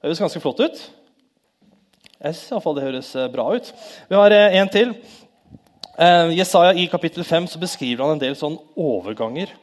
Det 0.00 0.08
høres 0.08 0.24
ganske 0.24 0.42
flott 0.42 0.64
ut. 0.64 0.82
Jeg 2.16 2.32
syns 2.32 2.46
i 2.48 2.54
hvert 2.56 2.64
fall 2.64 2.78
det 2.80 2.88
høres 2.88 3.14
eh, 3.14 3.30
bra 3.30 3.48
ut. 3.54 3.72
Vi 4.10 4.18
har 4.18 4.34
eh, 4.34 4.58
en 4.62 4.72
til. 4.72 4.98
Jesaja 6.36 6.74
I 6.76 6.90
kapittel 6.92 7.24
5 7.24 7.46
så 7.48 7.58
beskriver 7.62 8.04
han 8.04 8.18
en 8.18 8.20
del 8.20 8.34
sånn 8.36 8.58
overganger 8.76 9.54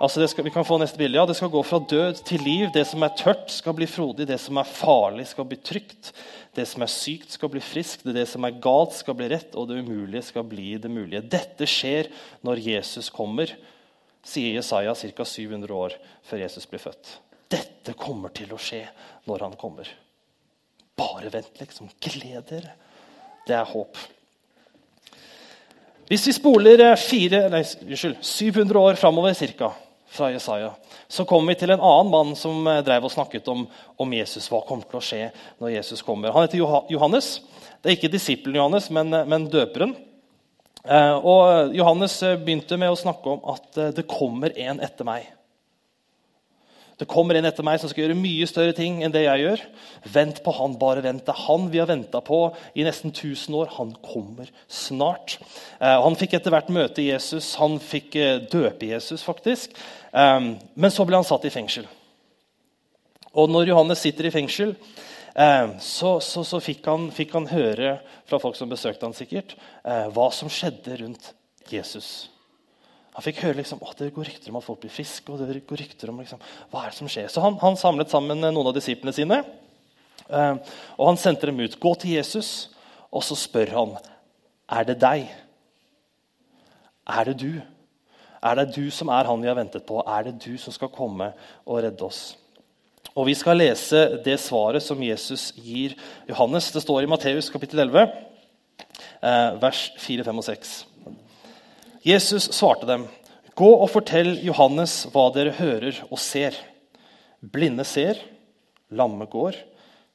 Altså 0.00 0.24
skal, 0.32 0.46
vi 0.46 0.52
kan 0.54 0.64
få 0.64 0.78
neste 0.80 0.96
bilde. 0.96 1.18
Ja, 1.18 1.26
Det 1.28 1.36
skal 1.36 1.50
gå 1.52 1.60
fra 1.62 1.78
død 1.78 2.22
til 2.24 2.40
liv. 2.40 2.70
Det 2.72 2.86
som 2.88 3.02
er 3.04 3.12
tørt, 3.18 3.50
skal 3.52 3.74
bli 3.76 3.86
frodig. 3.86 4.26
Det 4.26 4.38
som 4.40 4.56
er 4.56 4.64
farlig, 4.64 5.26
skal 5.28 5.44
bli 5.44 5.58
trygt. 5.60 6.12
Det 6.56 6.64
som 6.68 6.82
er 6.82 6.88
sykt, 6.88 7.34
skal 7.36 7.50
bli 7.52 7.60
friskt. 7.60 8.06
Det 8.08 8.24
som 8.28 8.44
er 8.48 8.56
galt, 8.64 8.96
skal 8.96 9.14
bli 9.18 9.28
rett. 9.28 9.52
Og 9.54 9.68
det 9.68 9.82
umulige 9.84 10.22
skal 10.24 10.46
bli 10.48 10.78
det 10.80 10.90
mulige. 10.90 11.20
Dette 11.20 11.68
skjer 11.68 12.08
når 12.40 12.62
Jesus 12.64 13.10
kommer, 13.12 13.52
sier 14.24 14.56
Jesaja 14.56 14.94
ca. 14.96 15.24
700 15.24 15.74
år 15.76 15.98
før 16.24 16.46
Jesus 16.46 16.64
blir 16.70 16.80
født. 16.80 17.18
Dette 17.52 17.92
kommer 17.92 18.32
til 18.32 18.54
å 18.54 18.60
skje 18.60 18.86
når 19.28 19.44
han 19.44 19.58
kommer. 19.60 19.90
Bare 20.96 21.28
vent, 21.28 21.52
liksom. 21.60 21.92
Gled 22.00 22.48
dere. 22.48 22.72
Det 23.44 23.56
er 23.56 23.68
håp. 23.68 24.00
Hvis 26.08 26.24
vi 26.26 26.34
spoler 26.34 26.80
eh, 26.88 26.98
fire, 26.98 27.44
nei, 27.52 27.62
unnskyld, 27.84 28.16
700 28.24 28.80
år 28.80 28.96
framover 28.98 29.36
cirka, 29.36 29.70
fra 30.10 30.30
Jesaja, 30.32 30.72
så 31.08 31.24
kommer 31.24 31.52
vi 31.52 31.60
til 31.60 31.70
en 31.70 31.80
annen 31.80 32.10
mann 32.10 32.36
som 32.38 32.66
eh, 32.66 32.82
drev 32.86 33.06
og 33.06 33.14
snakket 33.14 33.48
om, 33.52 33.64
om, 33.96 34.14
Jesus. 34.14 34.50
Hva 34.50 34.62
kommer 34.66 34.88
til 34.90 35.00
å 35.00 35.04
skje 35.04 35.24
når 35.62 35.74
Jesus 35.76 36.02
kommer? 36.06 36.34
Han 36.34 36.46
heter 36.46 36.60
Johannes. 36.90 37.32
Det 37.80 37.92
er 37.92 37.98
ikke 37.98 38.12
disippelen 38.12 38.58
Johannes, 38.58 38.90
men, 38.90 39.12
eh, 39.14 39.28
men 39.30 39.50
døperen. 39.52 39.96
Og 40.80 41.74
Johannes 41.76 42.14
begynte 42.40 42.78
med 42.80 42.88
å 42.88 42.96
snakke 42.96 43.34
om 43.34 43.42
at 43.52 43.76
det 43.92 44.06
kommer 44.08 44.54
en 44.56 44.78
etter 44.80 45.04
meg. 45.04 45.26
Det 47.00 47.06
kommer 47.08 47.38
en 47.38 47.48
etter 47.48 47.64
meg 47.64 47.78
som 47.80 47.88
skal 47.88 48.02
gjøre 48.04 48.18
mye 48.18 48.44
større 48.48 48.74
ting 48.76 48.98
enn 49.00 49.12
det 49.14 49.22
jeg 49.24 49.40
gjør. 49.40 49.60
Vent 50.12 50.42
på 50.44 50.52
han, 50.52 50.74
bare 50.76 51.00
vent. 51.04 51.22
Det 51.24 51.32
er 51.32 51.44
han 51.46 51.68
vi 51.72 51.78
har 51.80 51.88
venta 51.88 52.20
på 52.20 52.40
i 52.76 52.84
nesten 52.84 53.14
1000 53.14 53.56
år. 53.56 53.70
Han 53.78 53.94
kommer 54.04 54.50
snart. 54.68 55.38
Eh, 55.80 55.96
han 55.96 56.18
fikk 56.20 56.36
etter 56.36 56.52
hvert 56.52 56.68
møte 56.68 57.06
Jesus. 57.06 57.54
Han 57.56 57.78
fikk 57.80 58.18
eh, 58.20 58.42
døpe 58.52 58.90
Jesus, 58.90 59.24
faktisk. 59.24 59.72
Eh, 60.12 60.50
men 60.52 60.92
så 60.92 61.06
ble 61.08 61.16
han 61.16 61.24
satt 61.24 61.46
i 61.48 61.54
fengsel. 61.54 61.88
Og 63.32 63.48
når 63.48 63.70
Johannes 63.70 64.04
sitter 64.04 64.28
i 64.28 64.34
fengsel, 64.34 64.74
så, 65.80 66.16
så, 66.18 66.42
så 66.44 66.58
fikk, 66.58 66.82
han, 66.90 67.04
fikk, 67.14 67.30
han, 67.36 67.46
høre 67.46 67.92
fra 68.28 68.40
folk 68.42 68.58
som 68.58 68.68
besøkte 68.68 69.06
han 69.06 69.14
sikkert, 69.14 69.54
hva 69.86 70.26
som 70.34 70.50
skjedde 70.50 70.96
rundt 70.98 71.28
Jesus. 71.70 72.26
Han 73.16 73.24
fikk 73.26 73.40
høre 73.42 73.58
liksom, 73.58 73.80
at 73.82 73.98
det 73.98 74.12
går 74.14 74.28
rykter 74.30 74.52
om 74.52 74.60
at 74.60 74.66
folk 74.66 74.84
blir 74.84 74.92
friske. 74.94 75.26
og 75.32 75.40
det 75.42 75.64
går 75.66 75.82
rykter 75.82 76.12
om 76.12 76.20
liksom, 76.22 76.42
hva 76.70 76.84
er 76.84 76.92
det 76.92 76.98
som 77.00 77.10
skjer. 77.10 77.26
Så 77.32 77.42
han, 77.42 77.58
han 77.62 77.78
samlet 77.78 78.12
sammen 78.12 78.38
noen 78.42 78.70
av 78.70 78.76
disiplene 78.76 79.14
sine. 79.16 79.42
Eh, 80.30 80.54
og 80.96 81.10
Han 81.10 81.18
sendte 81.18 81.50
dem 81.50 81.60
ut. 81.60 81.78
Gå 81.80 81.94
til 81.98 82.14
Jesus, 82.18 82.70
og 83.10 83.24
så 83.26 83.38
spør 83.38 83.74
han 83.74 83.96
er 84.70 84.86
det 84.86 85.00
deg. 85.02 85.30
Er 87.10 87.26
det 87.26 87.40
du? 87.40 87.58
Er 88.40 88.56
det 88.56 88.70
du 88.76 88.86
som 88.94 89.10
er 89.12 89.26
han 89.26 89.42
vi 89.42 89.50
har 89.50 89.58
ventet 89.58 89.84
på? 89.88 89.98
Er 90.06 90.28
det 90.28 90.38
du 90.44 90.54
som 90.58 90.72
skal 90.72 90.92
komme 90.94 91.32
og 91.66 91.82
redde 91.82 92.06
oss? 92.06 92.36
Og 93.16 93.26
Vi 93.26 93.34
skal 93.34 93.58
lese 93.58 94.22
det 94.24 94.38
svaret 94.38 94.82
som 94.82 95.02
Jesus 95.02 95.50
gir 95.56 95.96
Johannes. 96.28 96.70
Det 96.70 96.82
står 96.82 97.02
i 97.02 97.10
Matteus 97.10 97.50
kapittel 97.50 97.80
11, 97.80 98.06
eh, 99.22 99.60
vers 99.60 99.90
4, 99.98 100.24
5 100.24 100.38
og 100.38 100.44
6. 100.44 100.89
Jesus 102.02 102.52
svarte 102.52 102.86
dem, 102.86 103.08
'Gå 103.54 103.68
og 103.82 103.90
fortell 103.92 104.38
Johannes 104.40 105.04
hva 105.12 105.26
dere 105.34 105.52
hører 105.52 105.98
og 106.08 106.18
ser.' 106.18 106.56
Blinde 107.40 107.84
ser, 107.84 108.16
lamme 108.92 109.26
går, 109.28 109.56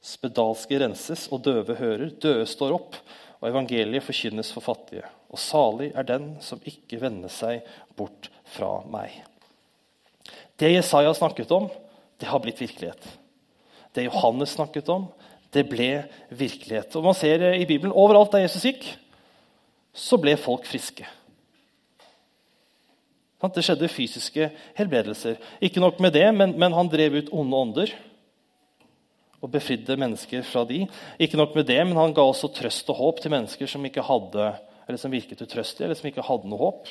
spedalske 0.02 0.78
renses 0.78 1.26
og 1.30 1.42
døve 1.42 1.74
hører, 1.78 2.10
døde 2.22 2.46
står 2.46 2.74
opp, 2.74 2.98
og 3.40 3.48
evangeliet 3.50 4.02
forkynnes 4.02 4.50
for 4.54 4.62
fattige. 4.62 5.02
Og 5.30 5.38
salig 5.38 5.92
er 5.94 6.06
den 6.06 6.36
som 6.42 6.62
ikke 6.62 7.00
vender 7.02 7.30
seg 7.30 7.66
bort 7.98 8.30
fra 8.54 8.80
meg. 8.86 9.10
Det 10.58 10.70
Jesaja 10.72 11.12
snakket 11.14 11.50
om, 11.54 11.68
det 12.18 12.30
har 12.30 12.42
blitt 12.42 12.62
virkelighet. 12.62 13.02
Det 13.94 14.06
Johannes 14.06 14.54
snakket 14.54 14.88
om, 14.88 15.08
det 15.52 15.66
ble 15.68 16.06
virkelighet. 16.30 16.94
Og 16.96 17.04
man 17.10 17.14
ser 17.14 17.42
i 17.54 17.66
Bibelen 17.66 17.94
overalt 17.94 18.32
der 18.34 18.46
Jesus 18.46 18.66
gikk, 18.66 18.88
så 19.94 20.18
ble 20.20 20.34
folk 20.40 20.66
friske. 20.68 21.06
Det 23.36 23.62
skjedde 23.62 23.92
fysiske 23.92 24.48
helbredelser. 24.78 25.36
Ikke 25.60 25.80
nok 25.82 26.00
med 26.00 26.14
det, 26.16 26.26
men, 26.34 26.54
men 26.58 26.72
han 26.72 26.88
drev 26.88 27.18
ut 27.20 27.32
onde 27.36 27.56
ånder 27.56 27.92
og 29.44 29.52
befridde 29.52 29.98
mennesker 30.00 30.44
fra 30.48 30.64
de. 30.66 30.86
Ikke 31.20 31.38
nok 31.38 31.54
med 31.54 31.68
det, 31.68 31.78
men 31.84 31.98
han 31.98 32.14
ga 32.16 32.24
også 32.24 32.50
trøst 32.56 32.88
og 32.90 32.98
håp 33.00 33.20
til 33.22 33.34
mennesker 33.34 33.68
som, 33.70 33.84
hadde, 33.84 34.48
som 34.96 35.12
virket 35.12 35.44
utrøstige 35.44 35.86
eller 35.86 35.98
som 35.98 36.08
ikke 36.10 36.24
hadde 36.24 36.50
noe 36.50 36.62
håp. 36.64 36.90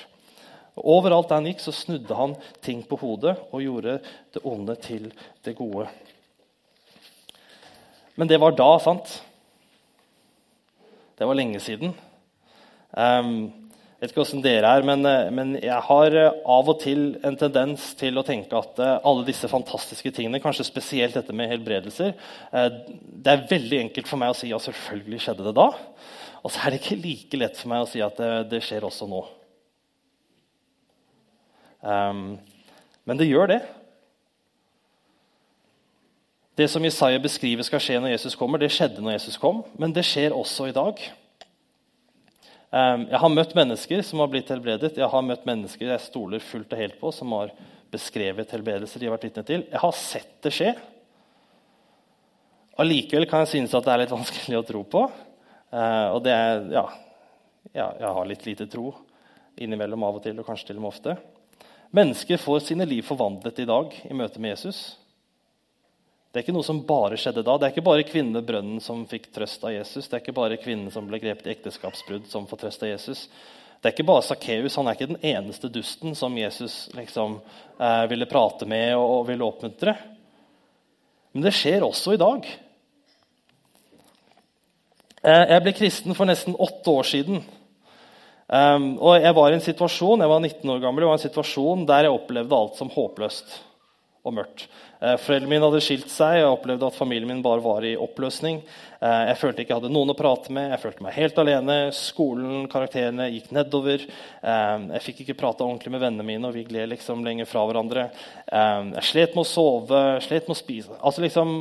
Og 0.75 0.88
overalt 1.00 1.34
han 1.34 1.48
gikk, 1.50 1.64
så 1.64 1.74
snudde 1.75 2.16
han 2.16 2.36
ting 2.64 2.84
på 2.88 3.00
hodet 3.00 3.36
og 3.50 3.64
gjorde 3.64 4.00
det 4.36 4.44
onde 4.46 4.75
til 4.84 5.10
det 5.48 5.56
gode. 5.58 5.88
Men 8.16 8.30
det 8.32 8.40
var 8.40 8.56
da, 8.56 8.70
sant? 8.80 9.18
Det 11.16 11.28
var 11.28 11.36
lenge 11.36 11.60
siden. 11.64 11.96
Um, 12.92 13.64
vet 14.00 14.12
ikke 14.12 14.24
hvordan 14.24 14.44
dere 14.44 14.72
er, 14.75 14.86
men, 14.88 15.06
eh, 15.08 15.30
men, 15.32 15.54
jeg 15.64 15.82
har 15.88 16.18
eh, 16.20 16.42
av 16.56 16.72
og 16.72 16.82
til 16.84 17.04
en 17.25 17.38
tendens 17.40 17.94
til 18.00 18.20
å 18.20 18.25
tenke 18.28 18.58
at 18.60 18.82
eh, 18.84 18.98
alle 19.08 19.25
disse 19.28 19.48
fantastiske 19.52 20.12
tingene, 20.16 20.42
kanskje 20.44 20.68
spesielt 20.68 21.16
dette 21.16 21.36
med 21.36 21.50
helbredelser 21.54 22.12
Det 22.52 23.32
er 23.32 23.48
veldig 23.50 23.80
enkelt 23.86 24.10
for 24.10 24.22
meg 24.22 24.34
å 24.34 24.38
si 24.38 24.52
at 24.54 24.66
selvfølgelig 24.66 25.22
skjedde 25.24 25.48
det 25.48 25.56
da. 25.58 25.70
Og 26.44 26.52
så 26.54 26.62
er 26.62 26.74
det 26.74 26.82
ikke 26.84 27.00
like 27.02 27.40
lett 27.40 27.58
for 27.58 27.72
meg 27.72 27.86
å 27.86 27.90
si 27.90 28.04
at 28.06 28.20
det, 28.20 28.34
det 28.52 28.62
skjer 28.66 28.86
også 28.86 29.08
nå. 29.10 29.24
Um, 31.86 32.38
men 33.06 33.18
det 33.18 33.30
gjør 33.30 33.50
det. 33.54 33.60
Det 36.58 36.68
som 36.72 36.86
Isaiah 36.86 37.22
beskriver 37.22 37.66
skal 37.68 37.82
skje 37.84 37.98
når 38.00 38.14
Jesus 38.16 38.38
kommer, 38.40 38.62
det 38.62 38.72
skjedde 38.74 39.04
når 39.04 39.18
Jesus 39.18 39.40
kom, 39.42 39.64
men 39.82 39.94
det 39.94 40.06
skjer 40.08 40.36
også 40.36 40.70
i 40.70 40.75
dag. 40.75 41.02
Ehm, 42.75 43.05
jeg 43.08 43.22
har 43.22 43.32
møtt 43.32 43.55
mennesker 43.55 44.03
som 44.03 44.22
har 44.24 44.32
blitt 44.32 44.51
helbredet. 44.51 44.98
Jeg 45.00 45.12
har 45.12 45.24
møtt 45.24 45.46
mennesker 45.48 45.94
jeg 45.94 46.03
stoler 46.03 46.44
fullt 46.44 46.74
og 46.75 46.82
helt 46.82 47.00
på, 47.00 47.12
som 47.15 47.32
har 47.38 47.53
beskrevet 47.94 48.51
helbredelser 48.51 49.00
de 49.00 49.08
har 49.08 49.15
vært 49.15 49.29
vitne 49.29 49.46
til. 49.48 49.63
Jeg 49.70 49.82
har 49.82 49.96
sett 49.96 50.34
det 50.44 50.51
skje. 50.55 50.74
Allikevel 52.82 53.29
kan 53.32 53.46
jeg 53.46 53.53
synes 53.53 53.75
at 53.77 53.86
det 53.88 53.94
er 53.94 54.03
litt 54.03 54.15
vanskelig 54.17 54.60
å 54.60 54.65
tro 54.67 54.84
på. 54.91 55.05
Ehm, 55.72 56.17
og 56.17 56.20
det 56.25 56.36
er, 56.36 56.67
ja, 56.75 56.86
jeg 57.72 58.12
har 58.20 58.27
litt 58.29 58.46
lite 58.48 58.67
tro 58.72 58.91
innimellom 59.55 60.03
av 60.03 60.17
og 60.17 60.25
til, 60.25 60.36
og 60.41 60.48
kanskje 60.48 60.74
til 60.74 60.82
og 60.82 60.84
med 60.84 60.91
ofte. 60.91 61.15
Mennesker 61.96 62.41
får 62.41 62.65
sine 62.65 62.88
liv 62.89 63.05
forvandlet 63.08 63.62
i 63.63 63.70
dag 63.70 63.94
i 64.03 64.15
møte 64.17 64.41
med 64.44 64.58
Jesus. 64.58 64.98
Det 66.36 66.42
er 66.42 66.44
ikke 66.50 66.54
noe 66.58 66.68
som 66.68 66.82
bare 66.84 67.15
skjedde 67.15 67.46
da. 67.48 67.54
Det 67.56 67.63
er 67.63 67.72
ikke 67.72 67.86
bare 67.86 68.04
kvinnen 68.04 68.36
ved 68.36 68.44
brønnen 68.44 68.82
som 68.84 69.06
fikk 69.08 69.30
trøst 69.32 69.62
av 69.63 69.72
Jesus. 69.72 70.10
Det 70.12 70.18
er 70.18 70.20
ikke 70.20 70.34
bare 70.36 70.58
kvinnen 70.60 70.89
som 70.92 71.06
ble 71.08 71.22
grepet 71.24 71.46
i 71.48 71.54
ekteskapsbrudd, 71.54 72.25
som 72.27 72.44
får 72.50 72.60
trøst 72.60 72.82
av 72.84 72.89
Jesus. 72.89 73.22
Det 73.80 73.88
er 73.88 73.94
ikke 73.96 74.04
bare 74.10 74.25
Sakkeus. 74.27 74.75
Han 74.75 74.89
er 74.92 74.98
ikke 74.98 75.08
den 75.13 75.22
eneste 75.24 75.70
dusten 75.72 76.12
som 76.20 76.36
Jesus 76.36 76.89
liksom, 76.92 77.38
eh, 77.80 78.01
ville 78.12 78.27
prate 78.27 78.68
med 78.68 78.98
og, 78.98 79.04
og 79.13 79.22
ville 79.30 79.48
oppmuntre. 79.48 79.94
Men 81.32 81.46
det 81.48 81.54
skjer 81.56 81.86
også 81.88 82.18
i 82.18 82.20
dag. 82.20 82.50
Eh, 85.24 85.46
jeg 85.54 85.63
ble 85.63 85.74
kristen 85.77 86.20
for 86.20 86.27
nesten 86.27 86.60
åtte 86.68 86.98
år 86.98 87.08
siden. 87.13 87.39
Um, 88.51 88.89
og 89.00 89.24
jeg 89.24 89.39
var 89.39 89.56
i 89.56 89.56
en 89.56 89.63
situasjon, 89.70 90.20
jeg 90.20 90.34
var 90.34 90.44
19 90.44 90.75
år 90.75 90.84
gammel, 90.84 91.06
jeg 91.06 91.13
var 91.13 91.15
i 91.15 91.22
en 91.22 91.30
situasjon 91.30 91.88
der 91.88 92.10
jeg 92.10 92.18
opplevde 92.20 92.60
alt 92.60 92.75
som 92.75 92.92
håpløst 92.92 93.56
og 94.25 94.34
mørkt. 94.34 94.65
Eh, 95.05 95.15
foreldrene 95.22 95.51
mine 95.51 95.67
hadde 95.67 95.84
skilt 95.84 96.10
seg, 96.10 96.39
jeg 96.39 96.50
opplevde 96.50 96.88
at 96.88 96.98
familien 96.98 97.29
min 97.29 97.44
bare 97.46 97.62
var 97.62 97.86
i 97.86 97.94
oppløsning. 98.00 98.62
Eh, 98.98 99.22
jeg 99.29 99.38
følte 99.41 99.62
ikke 99.62 99.74
jeg 99.75 99.82
hadde 99.84 99.91
noen 99.94 100.13
å 100.13 100.17
prate 100.17 100.53
med, 100.55 100.72
jeg 100.72 100.82
følte 100.82 101.05
meg 101.05 101.15
helt 101.17 101.41
alene. 101.41 101.75
Skolen, 101.96 102.65
karakterene 102.72 103.27
gikk 103.34 103.51
nedover. 103.55 104.08
Eh, 104.08 104.88
jeg 104.96 105.05
fikk 105.05 105.22
ikke 105.25 105.38
prate 105.44 105.65
ordentlig 105.65 105.94
med 105.94 106.01
vennene 106.08 106.25
mine, 106.25 106.50
og 106.50 106.58
vi 106.58 106.65
gled 106.65 106.89
liksom 106.96 107.22
lenger 107.27 107.50
fra 107.50 107.67
hverandre. 107.70 108.08
Jeg 108.55 109.05
slet 109.10 109.38
med 109.38 109.44
å 109.44 109.50
sove, 109.50 110.01
slet 110.25 110.50
med 110.50 110.55
å 110.55 110.60
spise. 110.60 110.98
Altså 111.05 111.24
liksom, 111.25 111.55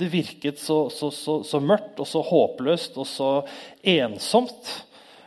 Det 0.00 0.10
virket 0.12 0.60
så, 0.60 0.82
så, 0.92 1.10
så, 1.14 1.40
så 1.46 1.60
mørkt 1.62 2.00
og 2.02 2.08
så 2.08 2.24
håpløst 2.26 3.00
og 3.00 3.08
så 3.08 3.32
ensomt. 3.96 4.70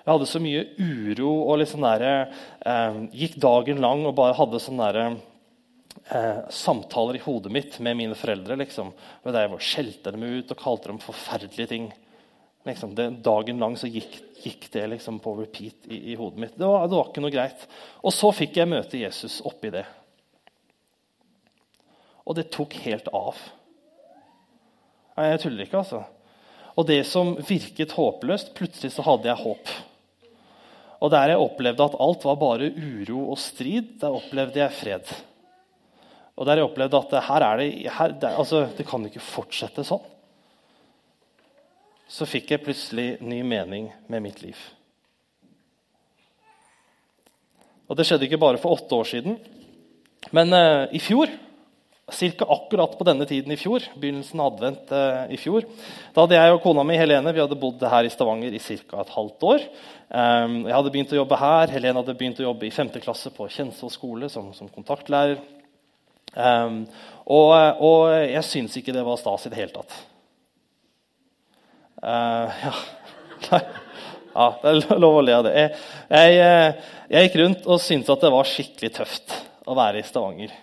Jeg 0.03 0.11
hadde 0.11 0.27
så 0.27 0.41
mye 0.43 0.65
uro 0.77 1.29
og 1.47 1.61
liksom 1.61 1.85
der, 1.85 2.33
gikk 3.15 3.37
dagen 3.39 3.79
lang 3.83 4.03
og 4.03 4.17
bare 4.17 4.35
hadde 4.35 4.59
sånn 4.59 4.81
derre 4.81 5.13
eh, 6.09 6.49
samtaler 6.49 7.17
i 7.17 7.23
hodet 7.23 7.51
mitt 7.51 7.79
med 7.79 7.97
mine 7.99 8.17
foreldre. 8.17 8.57
Liksom, 8.59 8.91
der 9.25 9.45
jeg 9.45 9.61
skjelte 9.63 10.13
dem 10.15 10.25
ut 10.25 10.51
og 10.53 10.59
kalte 10.59 10.91
dem 10.91 11.01
forferdelige 11.03 11.69
ting. 11.71 11.89
Liksom, 12.67 12.93
det, 12.95 13.09
dagen 13.25 13.59
lang 13.59 13.75
så 13.79 13.89
gikk, 13.91 14.15
gikk 14.43 14.69
det 14.71 14.85
liksom 14.93 15.19
på 15.23 15.35
repeat 15.41 15.89
i, 15.89 15.99
i 16.13 16.15
hodet 16.19 16.39
mitt. 16.39 16.55
Det 16.55 16.67
var, 16.67 16.87
det 16.87 16.97
var, 16.99 17.11
ikke 17.11 17.25
noe 17.25 17.33
greit. 17.33 17.67
Og 18.03 18.15
så 18.15 18.31
fikk 18.35 18.61
jeg 18.61 18.71
møte 18.71 19.01
Jesus 19.01 19.41
oppi 19.47 19.73
det. 19.73 19.85
Og 22.23 22.37
det 22.39 22.47
tok 22.55 22.75
helt 22.85 23.09
av. 23.11 23.39
Nei, 25.17 25.29
jeg 25.33 25.41
tuller 25.43 25.67
ikke, 25.67 25.81
altså. 25.83 26.05
Og 26.79 26.87
det 26.89 27.03
som 27.05 27.35
virket 27.45 27.93
håpløst, 27.93 28.53
plutselig 28.57 28.95
så 28.95 29.03
hadde 29.05 29.29
jeg 29.29 29.43
håp. 29.43 29.73
Og 31.03 31.11
der 31.11 31.33
jeg 31.33 31.43
opplevde 31.43 31.85
at 31.85 31.99
alt 32.01 32.23
var 32.25 32.39
bare 32.39 32.71
uro 32.71 33.27
og 33.33 33.41
strid, 33.43 33.97
der 34.01 34.15
opplevde 34.15 34.61
jeg 34.61 34.77
fred. 34.79 35.11
Og 36.33 36.47
der 36.47 36.59
jeg 36.59 36.67
opplevde 36.67 36.99
at 36.99 37.13
her 37.27 37.45
er 37.45 37.61
det, 37.61 37.69
her, 37.93 38.15
det, 38.17 38.31
altså, 38.31 38.65
det 38.77 38.87
kan 38.89 39.05
ikke 39.05 39.21
fortsette 39.21 39.85
sånn. 39.85 40.01
Så 42.09 42.27
fikk 42.29 42.51
jeg 42.53 42.63
plutselig 42.65 43.07
ny 43.25 43.41
mening 43.45 43.89
med 44.11 44.25
mitt 44.25 44.41
liv. 44.43 44.57
Og 47.89 47.97
det 47.97 48.05
skjedde 48.07 48.25
ikke 48.27 48.41
bare 48.41 48.61
for 48.61 48.73
åtte 48.75 48.97
år 48.97 49.09
siden. 49.09 49.37
Men 50.33 50.53
eh, 50.57 50.93
i 50.97 51.01
fjor 51.03 51.31
Cirka 52.11 52.45
akkurat 52.51 52.97
på 52.99 53.05
denne 53.07 53.23
tiden 53.25 53.53
i 53.55 53.57
fjor, 53.57 53.85
begynnelsen 53.95 54.41
av 54.43 54.49
advent 54.51 54.89
eh, 54.91 55.31
i 55.33 55.37
fjor, 55.39 55.63
da 56.11 56.25
hadde 56.25 56.35
jeg 56.35 56.51
og 56.51 56.59
kona 56.65 56.83
mi 56.83 56.97
Helene 56.99 57.31
vi 57.31 57.39
hadde 57.39 57.55
bodd 57.57 57.85
her 57.89 58.03
i 58.03 58.11
Stavanger 58.11 58.51
i 58.51 58.59
ca. 58.59 58.99
et 58.99 59.13
halvt 59.15 59.45
år. 59.47 59.63
Um, 60.11 60.57
jeg 60.67 60.75
hadde 60.75 60.91
begynt 60.91 61.13
å 61.15 61.21
jobbe 61.21 61.39
her, 61.39 61.71
Helene 61.71 62.01
hadde 62.01 62.15
begynt 62.19 62.41
å 62.43 62.45
jobbe 62.49 62.67
i 62.67 62.73
5. 62.75 62.91
klasse 63.05 63.31
på 63.33 63.47
Kjensvoll 63.55 63.93
skole 63.93 64.29
som, 64.29 64.51
som 64.53 64.67
kontaktlærer. 64.67 65.39
Um, 66.33 66.81
og, 67.23 67.51
og, 67.79 68.01
jeg 68.25 68.43
syns 68.47 68.75
ikke 68.79 68.95
det 68.95 69.05
var 69.05 69.19
stas 69.21 69.45
i 69.47 69.53
det 69.53 69.59
hele 69.61 69.75
tatt. 69.75 69.95
Uh, 72.03 72.49
ja. 72.65 72.73
ja, 74.33 74.49
det 74.63 74.73
er 74.73 74.99
lov 74.99 75.21
å 75.21 75.23
le 75.23 75.37
av 75.37 75.45
det. 75.47 75.53
Jeg, 75.55 75.79
jeg, 76.09 76.41
eh, 76.43 76.91
jeg 77.13 77.27
gikk 77.27 77.39
rundt 77.43 77.65
og 77.69 77.81
syntes 77.83 78.11
at 78.11 78.25
det 78.25 78.33
var 78.33 78.49
skikkelig 78.49 78.91
tøft 78.97 79.35
å 79.69 79.77
være 79.77 80.01
i 80.01 80.07
Stavanger. 80.07 80.53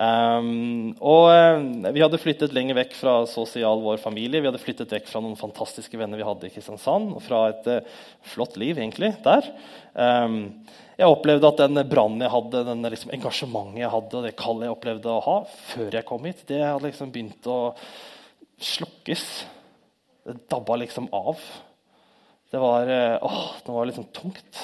Um, 0.00 0.94
og 1.02 1.26
uh, 1.28 1.90
Vi 1.92 2.00
hadde 2.00 2.20
flyttet 2.22 2.54
lenger 2.56 2.78
vekk 2.78 2.94
fra 2.96 3.14
sosial 3.28 3.82
vår 3.84 3.98
familie. 4.02 4.40
Vi 4.40 4.48
hadde 4.48 4.62
flyttet 4.62 4.92
vekk 4.94 5.10
fra 5.10 5.22
noen 5.22 5.38
fantastiske 5.38 5.98
venner 5.98 6.20
vi 6.20 6.26
hadde 6.26 6.48
i 6.48 6.52
Kristiansand. 6.54 7.12
Og 7.18 7.24
fra 7.26 7.42
et 7.50 7.68
uh, 7.68 8.04
flott 8.32 8.56
liv 8.60 8.78
egentlig 8.78 9.12
der. 9.26 9.50
Um, 9.94 10.40
jeg 11.00 11.08
opplevde 11.08 11.48
at 11.48 11.62
den 11.62 11.82
brannen 11.88 12.24
jeg 12.24 12.32
hadde, 12.34 12.62
den 12.68 12.88
liksom, 12.92 13.12
engasjementet 13.16 13.82
jeg 13.82 13.92
hadde, 13.94 14.18
og 14.18 14.26
det 14.26 14.36
kallet 14.38 14.66
jeg 14.66 14.74
opplevde 14.74 15.12
å 15.14 15.24
ha 15.24 15.36
før 15.70 15.96
jeg 15.96 16.08
kom 16.08 16.26
hit, 16.28 16.44
det 16.50 16.60
hadde 16.60 16.86
liksom 16.86 17.12
begynt 17.14 17.48
å 17.50 17.58
slukkes. 18.60 19.26
Det 20.28 20.36
dabba 20.52 20.76
liksom 20.82 21.08
av. 21.16 21.40
Det 22.52 22.60
var, 22.60 22.90
uh, 22.90 23.16
åh, 23.24 23.44
det 23.64 23.72
var 23.72 23.88
liksom 23.88 24.10
tungt. 24.12 24.60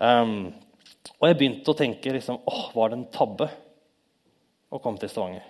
Um, 0.00 0.54
og 1.18 1.28
jeg 1.28 1.38
begynte 1.38 1.74
å 1.74 1.76
tenke 1.76 2.14
liksom, 2.14 2.40
åh, 2.48 2.64
var 2.72 2.90
det 2.90 3.00
en 3.02 3.10
tabbe? 3.12 3.50
å 4.72 4.80
komme 4.80 5.00
til 5.00 5.10
Stavanger. 5.12 5.44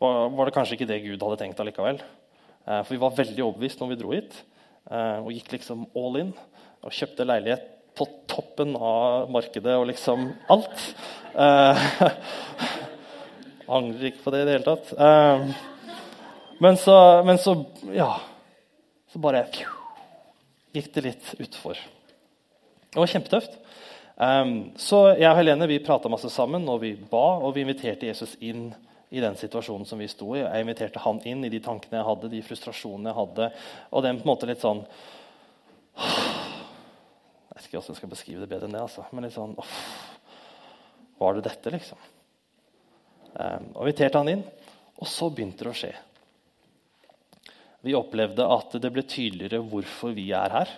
Var, 0.00 0.30
var, 0.32 0.46
det 0.46 0.54
kanskje 0.54 0.78
ikke 0.78 0.88
det 0.88 1.02
Gud 1.04 1.24
hadde 1.24 1.40
tenkt 1.42 1.60
allikevel? 1.60 1.98
Uh, 2.64 2.80
for 2.84 2.94
vi 2.94 3.02
var 3.02 3.16
veldig 3.18 3.44
overbevist 3.44 3.82
når 3.82 3.90
vi 3.90 3.98
dro 4.00 4.14
hit, 4.14 4.36
uh, 4.86 5.18
og 5.24 5.32
gikk 5.34 5.56
liksom 5.56 5.88
all 5.98 6.20
in. 6.22 6.32
Og 6.86 6.94
kjøpte 6.96 7.26
leilighet 7.26 7.66
på 8.00 8.08
toppen 8.30 8.72
av 8.76 9.28
markedet 9.32 9.76
og 9.76 9.90
liksom 9.90 10.30
alt. 10.50 10.86
Eh, 11.36 11.90
angrer 13.76 14.10
ikke 14.10 14.24
på 14.24 14.32
det 14.34 14.42
i 14.42 14.48
det 14.48 14.56
hele 14.56 14.66
tatt. 14.66 14.92
Eh, 14.96 15.44
men 16.60 16.80
så, 16.80 16.96
men 17.28 17.38
så 17.40 17.54
ja, 17.94 18.14
så 19.12 19.20
bare 19.22 19.46
pju, 19.52 19.68
gikk 20.76 20.92
det 20.96 21.06
litt 21.06 21.32
utfor. 21.38 21.78
Det 22.90 22.98
var 22.98 23.10
kjempetøft. 23.10 23.56
Um, 24.20 24.74
så 24.76 25.14
jeg 25.14 25.30
og 25.30 25.38
Helene 25.38 25.64
vi 25.70 25.78
prata 25.80 26.10
masse 26.12 26.28
sammen, 26.28 26.66
og 26.68 26.82
vi 26.82 26.92
ba, 26.92 27.38
og 27.40 27.54
vi 27.56 27.62
inviterte 27.64 28.10
Jesus 28.10 28.34
inn 28.44 28.66
i 29.10 29.22
den 29.22 29.38
situasjonen 29.40 29.88
som 29.88 30.02
vi 30.02 30.10
sto 30.12 30.34
i. 30.34 30.42
Jeg 30.42 30.66
inviterte 30.66 31.00
han 31.02 31.22
inn 31.26 31.46
i 31.46 31.50
de 31.52 31.62
tankene 31.64 32.02
jeg 32.02 32.08
hadde, 32.10 32.30
de 32.34 32.42
frustrasjonene 32.44 33.10
jeg 33.10 33.18
hadde. 33.18 33.48
Og 33.90 34.04
den 34.04 34.20
på 34.20 34.26
en 34.26 34.32
måte 34.34 34.50
litt 34.50 34.60
sånn 34.62 34.84
vet 37.60 37.68
ikke 37.68 37.80
hvordan 37.80 37.92
jeg 37.92 38.00
skal 38.00 38.14
beskrive 38.14 38.42
det 38.42 38.50
bedre 38.50 38.68
enn 38.68 38.76
det. 38.76 38.82
altså, 38.82 39.04
Men 39.12 39.26
litt 39.26 39.36
sånn 39.36 39.56
Uff, 39.60 39.78
Var 41.20 41.36
det 41.36 41.46
dette, 41.46 41.72
liksom? 41.74 42.06
Um, 43.30 43.66
og 43.76 43.82
inviterte 43.84 44.18
han 44.18 44.30
inn, 44.32 44.44
og 44.98 45.06
så 45.06 45.28
begynte 45.30 45.66
det 45.66 45.70
å 45.70 45.76
skje. 45.76 45.90
Vi 47.84 47.96
opplevde 47.96 48.46
at 48.56 48.72
det 48.80 48.90
ble 48.92 49.04
tydeligere 49.06 49.60
hvorfor 49.62 50.14
vi 50.16 50.30
er 50.36 50.54
her. 50.56 50.72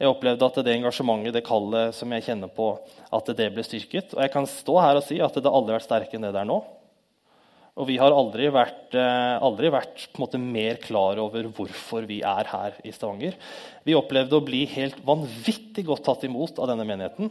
Jeg 0.00 0.10
opplevde 0.10 0.48
at 0.48 0.58
det 0.64 0.74
engasjementet, 0.74 1.36
det 1.36 1.44
kallet 1.46 1.94
som 1.96 2.10
jeg 2.12 2.24
kjenner 2.26 2.50
på, 2.52 2.72
at 3.16 3.30
det 3.38 3.46
ble 3.54 3.64
styrket. 3.64 4.16
Og 4.16 4.24
jeg 4.24 4.32
kan 4.32 4.48
stå 4.48 4.74
her 4.82 4.98
og 4.98 5.06
si 5.06 5.20
at 5.24 5.36
det 5.36 5.52
aldri 5.52 5.72
har 5.72 5.78
vært 5.78 5.88
sterkere 5.88 6.18
enn 6.18 6.26
det 6.26 6.34
det 6.36 6.42
er 6.42 6.50
nå. 6.50 6.58
Og 7.76 7.84
vi 7.90 7.98
har 8.00 8.14
aldri 8.16 8.48
vært, 8.48 8.94
eh, 8.96 9.36
aldri 9.44 9.68
vært 9.72 10.06
måte, 10.16 10.38
mer 10.40 10.78
klar 10.80 11.18
over 11.20 11.44
hvorfor 11.52 12.06
vi 12.08 12.22
er 12.24 12.48
her 12.48 12.72
i 12.82 12.92
Stavanger. 12.92 13.34
Vi 13.84 13.92
opplevde 13.92 14.38
å 14.38 14.44
bli 14.44 14.64
helt 14.72 14.96
vanvittig 15.04 15.84
godt 15.84 16.04
tatt 16.04 16.24
imot 16.24 16.58
av 16.58 16.68
denne 16.72 16.86
menigheten. 16.88 17.30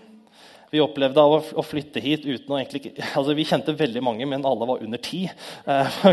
Vi 0.70 0.82
opplevde 0.82 1.22
å, 1.22 1.64
flytte 1.66 2.02
hit 2.02 2.26
uten 2.26 2.52
å 2.54 2.60
egentlig 2.60 2.94
altså 3.18 3.36
Vi 3.38 3.46
kjente 3.46 3.74
veldig 3.78 4.04
mange, 4.04 4.26
men 4.30 4.46
alle 4.46 4.68
var 4.70 4.84
under 4.84 5.02
ti. 5.02 5.26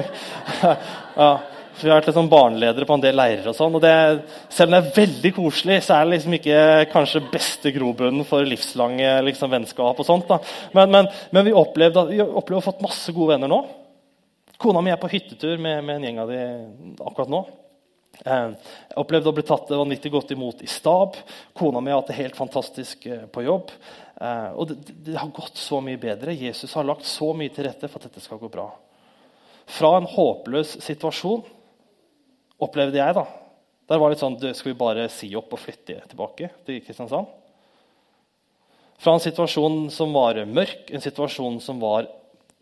Ja. 1.12 1.32
Vi 1.80 1.88
har 1.88 1.96
vært 1.96 2.10
liksom 2.10 2.28
barneledere 2.28 2.84
på 2.84 2.94
en 2.94 3.02
del 3.02 3.16
leirer. 3.16 3.46
og 3.48 3.56
sånn, 3.56 3.74
og 3.74 3.80
det, 3.80 3.92
Selv 4.52 4.68
om 4.68 4.74
det 4.76 4.80
er 4.82 4.96
veldig 4.96 5.30
koselig, 5.36 5.78
så 5.86 5.96
er 5.96 6.04
det 6.04 6.12
liksom 6.14 6.36
ikke 6.36 6.58
kanskje 6.92 7.22
beste 7.32 7.72
grobunnen 7.72 8.26
for 8.28 8.44
livslange 8.44 9.08
liksom, 9.24 9.50
vennskap. 9.52 9.98
og 9.98 10.06
sånt. 10.06 10.28
Men, 10.76 10.92
men, 10.92 11.08
men, 11.32 11.46
vi 11.48 11.54
opplevde, 11.56 12.04
vi 12.12 12.20
opplevde 12.20 12.60
å 12.60 12.62
ha 12.62 12.68
fått 12.68 12.84
masse 12.84 13.16
gode 13.16 13.34
venner 13.34 13.50
nå. 13.50 13.62
Kona 14.62 14.78
mi 14.84 14.92
er 14.92 15.00
på 15.00 15.10
hyttetur 15.10 15.58
med, 15.58 15.82
med 15.82 15.96
en 15.98 16.04
gjeng 16.06 16.22
av 16.22 16.30
de 16.30 16.42
akkurat 17.02 17.30
nå. 17.32 17.40
Eh, 18.22 18.52
jeg 18.52 19.00
opplevde 19.00 19.30
å 19.32 19.34
bli 19.34 19.42
tatt 19.46 19.72
vanvittig 19.74 20.12
godt 20.14 20.30
imot 20.34 20.62
i 20.62 20.68
stab. 20.70 21.16
Kona 21.58 21.80
mi 21.82 21.90
har 21.90 21.98
hatt 21.98 22.12
det 22.12 22.18
helt 22.20 22.38
fantastisk 22.38 23.08
eh, 23.10 23.24
på 23.26 23.42
jobb. 23.42 23.72
Eh, 24.22 24.50
og 24.54 24.70
det, 24.70 24.94
det 25.08 25.16
har 25.18 25.32
gått 25.34 25.58
så 25.58 25.80
mye 25.82 25.98
bedre. 25.98 26.36
Jesus 26.36 26.76
har 26.78 26.86
lagt 26.86 27.08
så 27.10 27.32
mye 27.34 27.50
til 27.50 27.66
rette 27.66 27.90
for 27.90 27.98
at 27.98 28.06
dette 28.06 28.22
skal 28.22 28.38
gå 28.38 28.52
bra. 28.52 28.68
Fra 29.72 29.96
en 29.98 30.06
håpløs 30.10 30.76
situasjon 30.84 31.42
opplevde 32.62 33.02
jeg. 33.02 33.18
da. 33.18 33.26
Der 33.90 33.98
var 33.98 34.10
det 34.10 34.14
litt 34.14 34.22
sånn 34.22 34.38
Skal 34.54 34.72
vi 34.72 34.78
bare 34.78 35.08
si 35.10 35.32
opp 35.38 35.50
og 35.54 35.62
flytte 35.62 35.98
tilbake 36.06 36.52
til 36.68 36.78
Kristiansand? 36.86 37.26
Fra 39.02 39.16
en 39.16 39.26
situasjon 39.26 39.88
som 39.90 40.14
var 40.14 40.38
mørk, 40.46 40.86
en 40.94 41.02
situasjon 41.02 41.58
som 41.64 41.82
var 41.82 42.06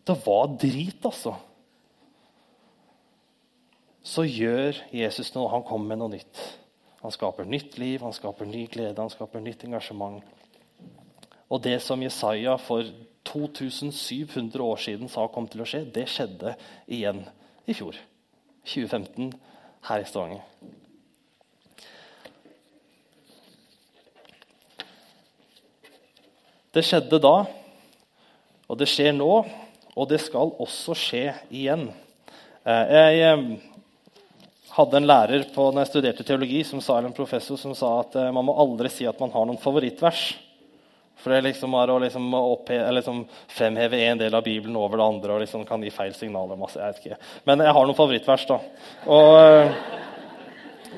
Det 0.01 0.17
var 0.25 0.49
drit, 0.57 0.97
altså. 1.05 1.37
Så 4.03 4.25
gjør 4.25 4.77
Jesus 4.95 5.33
noe. 5.35 5.49
Han 5.53 5.65
kommer 5.65 5.93
med 5.93 6.01
noe 6.01 6.15
nytt. 6.15 6.41
Han 7.01 7.13
skaper 7.13 7.47
nytt 7.49 7.77
liv, 7.81 8.01
han 8.01 8.13
skaper 8.13 8.45
ny 8.45 8.67
glede, 8.69 9.01
han 9.01 9.09
skaper 9.09 9.41
nytt 9.41 9.63
engasjement. 9.65 10.21
Og 11.49 11.61
det 11.63 11.79
som 11.81 12.01
Jesaja 12.01 12.55
for 12.61 12.85
2700 13.25 14.61
år 14.63 14.77
siden 14.81 15.09
sa 15.09 15.25
kom 15.33 15.47
til 15.49 15.63
å 15.63 15.67
skje, 15.67 15.83
det 15.93 16.05
skjedde 16.09 16.53
igjen 16.89 17.23
i 17.65 17.73
fjor. 17.77 17.97
2015 18.69 19.33
her 19.89 20.03
i 20.03 20.05
Stavanger. 20.05 20.45
Det 26.71 26.85
skjedde 26.87 27.19
da, 27.19 27.35
og 28.71 28.77
det 28.79 28.87
skjer 28.87 29.11
nå, 29.17 29.31
og 29.91 30.05
det 30.07 30.21
skal 30.23 30.53
også 30.63 30.95
skje 30.95 31.25
igjen. 31.49 31.89
Eh, 32.63 32.93
jeg 32.95 33.25
eh, 33.25 33.70
hadde 34.75 35.01
en 35.01 35.07
lærer 35.09 35.49
på, 35.53 35.67
når 35.71 35.83
jeg 35.83 35.91
studerte 35.91 36.25
teologi, 36.27 36.61
som 36.67 36.81
sa, 36.83 36.97
eller 36.97 37.11
en 37.11 37.17
professor 37.17 37.59
som 37.59 37.75
sa 37.75 37.97
at 38.01 38.15
eh, 38.19 38.31
man 38.33 38.47
må 38.47 38.55
aldri 38.61 38.91
si 38.91 39.07
at 39.09 39.19
man 39.19 39.33
har 39.33 39.47
noen 39.47 39.59
favorittvers. 39.61 40.23
For 41.21 41.33
det 41.35 41.43
liksom 41.45 41.75
er 41.77 41.91
å 41.93 41.99
liksom 42.01 42.31
liksom 42.95 43.19
fremheve 43.51 43.99
en 44.07 44.17
del 44.17 44.33
av 44.33 44.45
Bibelen 44.45 44.77
over 44.79 44.97
det 44.97 45.05
andre 45.05 45.35
og 45.35 45.43
liksom 45.43 45.65
kan 45.69 45.83
gi 45.85 45.91
feil 45.93 46.15
signaler. 46.17 46.57
Masse, 46.57 46.79
jeg 46.81 46.95
vet 46.95 47.03
ikke. 47.03 47.19
Men 47.45 47.61
jeg 47.61 47.75
har 47.77 47.85
noen 47.85 47.99
favorittvers. 47.99 48.47
da. 48.49 48.57
Og, 49.05 49.37
eh, 49.37 49.75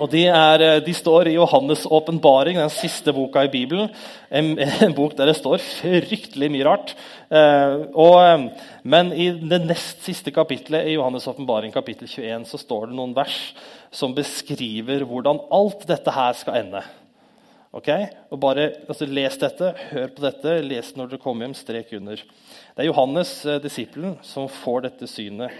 og 0.01 0.09
de, 0.09 0.23
er, 0.25 0.63
eh, 0.65 0.79
de, 0.81 0.93
står 0.95 1.29
i 1.29 1.35
Johannes' 1.35 1.85
åpenbaring, 1.85 2.57
den 2.57 2.71
siste 2.73 3.13
boka 3.13 3.43
i 3.45 3.51
Bibelen. 3.53 3.91
En, 4.33 4.55
en, 4.57 4.95
bok 4.95 5.13
der 5.17 5.29
det 5.29 5.37
står 5.37 5.61
fryktelig 5.61 6.49
mye 6.53 6.65
rart. 6.65 6.95
Eh, 7.29 7.75
og, 7.93 8.49
men 8.83 9.13
i 9.13 9.29
det 9.37 9.61
nest 9.67 10.01
siste 10.05 10.33
kapittelet 10.33 10.89
i 10.89 10.97
Johannes' 10.97 11.29
åpenbaring, 11.29 11.73
kapittel 11.75 12.09
21, 12.09 12.49
så 12.49 12.61
står 12.61 12.89
det 12.89 12.97
noen 12.97 13.13
vers 13.17 13.37
som 13.93 14.15
beskriver 14.17 15.05
hvordan 15.05 15.43
alt 15.53 15.85
dette 15.89 16.13
her 16.15 16.33
skal 16.39 16.63
ende. 16.63 16.83
Ok? 17.73 17.89
Og 18.33 18.41
bare 18.41 18.71
altså, 18.89 19.05
Les 19.09 19.37
dette, 19.41 19.71
hør 19.91 20.11
på 20.13 20.25
dette, 20.25 20.59
les 20.65 20.91
når 20.97 21.13
dere 21.13 21.21
kommer 21.21 21.47
hjem, 21.47 21.57
strek 21.57 21.93
under. 21.97 22.21
Det 22.73 22.81
er 22.81 22.89
Johannes, 22.89 23.39
eh, 23.45 23.61
disippelen, 23.61 24.17
som 24.25 24.49
får 24.49 24.87
dette 24.87 25.09
synet. 25.09 25.53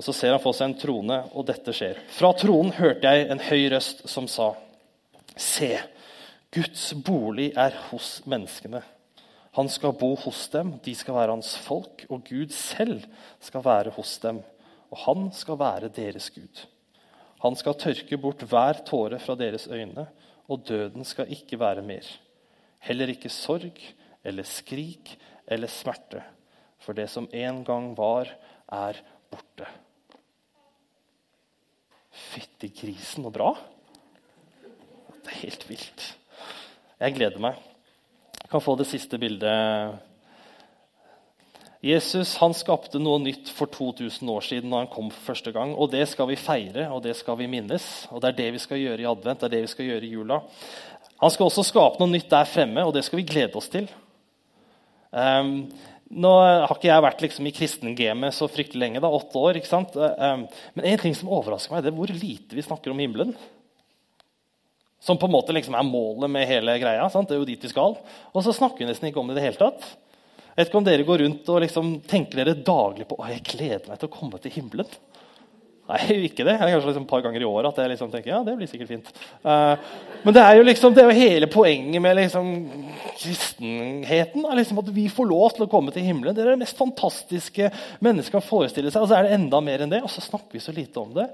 Og 0.00 0.04
Så 0.06 0.14
ser 0.16 0.32
han 0.32 0.40
for 0.40 0.56
seg 0.56 0.70
en 0.70 0.78
trone, 0.80 1.18
og 1.36 1.44
dette 1.50 1.74
skjer. 1.76 1.98
Fra 2.16 2.32
tronen 2.32 2.72
hørte 2.72 3.04
jeg 3.04 3.26
en 3.28 3.42
høy 3.50 3.66
røst 3.74 4.06
som 4.08 4.24
sa.: 4.30 4.54
Se, 5.36 5.74
Guds 6.50 6.86
bolig 7.04 7.50
er 7.52 7.76
hos 7.90 8.22
menneskene. 8.24 8.80
Han 9.58 9.68
skal 9.68 9.92
bo 9.98 10.14
hos 10.24 10.46
dem, 10.48 10.78
de 10.80 10.94
skal 10.94 11.18
være 11.18 11.34
hans 11.34 11.52
folk, 11.60 12.06
og 12.08 12.24
Gud 12.24 12.54
selv 12.54 13.04
skal 13.42 13.64
være 13.66 13.92
hos 13.92 14.16
dem. 14.22 14.40
Og 14.90 15.04
han 15.04 15.28
skal 15.36 15.58
være 15.58 15.92
deres 15.92 16.30
Gud. 16.30 16.64
Han 17.44 17.56
skal 17.56 17.76
tørke 17.76 18.16
bort 18.16 18.42
hver 18.48 18.80
tåre 18.86 19.18
fra 19.20 19.36
deres 19.36 19.68
øyne 19.68 20.06
og 20.50 20.66
døden 20.66 21.06
skal 21.06 21.30
ikke 21.30 21.58
være 21.60 21.82
mer. 21.86 22.06
Heller 22.82 23.12
ikke 23.12 23.30
sorg 23.30 23.78
eller 24.24 24.46
skrik 24.48 25.14
eller 25.46 25.70
smerte, 25.70 26.22
for 26.80 26.96
det 26.96 27.08
som 27.10 27.28
en 27.32 27.62
gang 27.64 27.92
var, 27.98 28.30
er 28.70 28.98
borte. 29.30 29.68
Fytti 32.10 32.70
grisen, 32.74 33.26
og 33.26 33.34
bra! 33.34 33.54
Det 35.20 35.32
er 35.32 35.42
helt 35.44 35.66
vilt. 35.68 36.06
Jeg 37.00 37.16
gleder 37.16 37.42
meg. 37.42 37.58
Jeg 38.40 38.50
kan 38.52 38.62
få 38.64 38.74
det 38.76 38.88
siste 38.90 39.18
bildet. 39.20 40.00
Jesus 41.80 42.34
han 42.42 42.52
skapte 42.52 43.00
noe 43.00 43.22
nytt 43.22 43.48
for 43.56 43.70
2000 43.72 44.28
år 44.28 44.44
siden 44.44 44.68
når 44.68 44.82
han 44.84 44.90
kom 44.92 45.08
for 45.14 45.30
første 45.30 45.52
gang. 45.54 45.72
og 45.72 45.92
Det 45.94 46.02
skal 46.08 46.28
vi 46.28 46.36
feire 46.36 46.90
og 46.92 47.02
det 47.06 47.14
skal 47.16 47.38
vi 47.40 47.48
minnes. 47.48 48.06
og 48.10 48.20
Det 48.20 48.28
er 48.28 48.38
det 48.42 48.52
vi 48.52 48.60
skal 48.60 48.82
gjøre 48.82 49.00
i 49.00 49.08
advent 49.08 49.40
det 49.40 49.48
er 49.48 49.54
det 49.56 49.62
vi 49.64 49.72
skal 49.72 49.88
gjøre 49.88 50.04
i 50.04 50.12
jula. 50.12 50.40
Han 51.20 51.32
skal 51.32 51.48
også 51.48 51.64
skape 51.64 52.00
noe 52.00 52.10
nytt 52.10 52.30
der 52.32 52.48
fremme, 52.48 52.84
og 52.84 52.94
det 52.96 53.04
skal 53.04 53.20
vi 53.20 53.28
glede 53.28 53.56
oss 53.56 53.68
til. 53.68 53.88
Um, 55.12 55.68
nå 56.10 56.30
har 56.42 56.72
ikke 56.74 56.88
jeg 56.88 57.04
vært 57.04 57.22
liksom, 57.22 57.46
i 57.46 57.54
kristengamet 57.54 58.34
så 58.34 58.48
fryktelig 58.50 58.82
lenge, 58.82 59.02
da, 59.02 59.10
åtte 59.14 59.38
år. 59.38 59.60
ikke 59.60 59.70
sant? 59.70 59.94
Um, 59.94 60.44
men 60.74 60.88
en 60.90 61.00
ting 61.02 61.14
som 61.14 61.30
overrasker 61.30 61.76
meg, 61.76 61.84
det 61.86 61.92
er 61.92 61.98
hvor 61.98 62.10
lite 62.10 62.58
vi 62.58 62.66
snakker 62.66 62.90
om 62.90 63.02
himmelen. 63.02 63.30
Som 65.00 65.20
på 65.20 65.28
en 65.30 65.32
måte 65.32 65.54
liksom 65.56 65.76
er 65.78 65.86
målet 65.86 66.32
med 66.32 66.48
hele 66.50 66.74
greia. 66.82 67.06
Sant? 67.12 67.30
Det 67.30 67.38
er 67.38 67.40
jo 67.40 67.48
dit 67.48 67.62
vi 67.62 67.70
skal. 67.72 67.94
Og 68.34 68.44
så 68.44 68.52
snakker 68.56 68.82
vi 68.82 68.90
nesten 68.90 69.08
ikke 69.08 69.22
om 69.22 69.30
det 69.30 69.38
i 69.38 69.40
det 69.40 69.46
hele 69.46 69.60
tatt. 69.60 69.86
Jeg 70.50 70.58
vet 70.58 70.72
ikke 70.72 70.80
om 70.80 70.88
dere 70.88 71.06
går 71.06 71.22
rundt 71.22 71.52
og 71.54 71.62
liksom 71.62 71.92
tenker 72.10 72.42
dere 72.42 72.58
daglig 72.58 73.06
på 73.08 73.16
å 73.16 73.30
jeg 73.30 73.46
gleder 73.46 73.86
meg 73.88 74.00
til 74.00 74.10
å 74.10 74.12
komme 74.12 74.40
til 74.42 74.52
himmelen. 74.58 74.90
Nei, 75.90 76.00
ikke 76.28 76.44
det. 76.46 76.54
Er 76.54 76.70
kanskje 76.70 76.92
liksom 76.92 77.06
et 77.06 77.10
par 77.10 77.22
ganger 77.24 77.42
i 77.42 77.48
året 77.48 77.72
at 77.72 77.80
jeg 77.82 77.90
liksom 77.90 78.10
tenker 78.12 78.30
ja, 78.30 78.40
det 78.46 78.54
blir 78.58 78.68
sikkert 78.70 78.92
fint. 78.92 79.08
Uh, 79.42 79.74
men 80.22 80.36
det 80.36 80.44
er 80.44 80.58
jo 80.58 80.66
liksom, 80.68 80.94
det 80.94 81.02
er 81.02 81.10
jo 81.10 81.16
hele 81.18 81.48
poenget 81.50 82.04
med 82.04 82.14
liksom 82.20 82.52
kristenheten. 83.18 84.46
Liksom 84.60 84.82
at 84.84 84.92
vi 84.94 85.08
får 85.10 85.30
lov 85.32 85.56
til 85.56 85.66
å 85.66 85.70
komme 85.72 85.94
til 85.94 86.06
himmelen. 86.06 86.36
Det 86.36 86.44
er 86.44 86.52
det 86.52 86.62
mest 86.62 86.78
fantastiske 86.78 87.72
mennesket 87.98 88.36
kan 88.36 88.46
forestille 88.46 88.92
seg. 88.92 89.02
Og 89.02 89.10
så 89.10 89.18
er 89.18 89.26
det 89.26 89.34
enda 89.40 89.62
mer 89.64 89.82
enn 89.82 89.90
det, 89.90 90.02
og 90.06 90.12
så 90.12 90.22
snakker 90.22 90.54
vi 90.54 90.62
så 90.62 90.76
lite 90.76 91.02
om 91.02 91.10
det. 91.16 91.26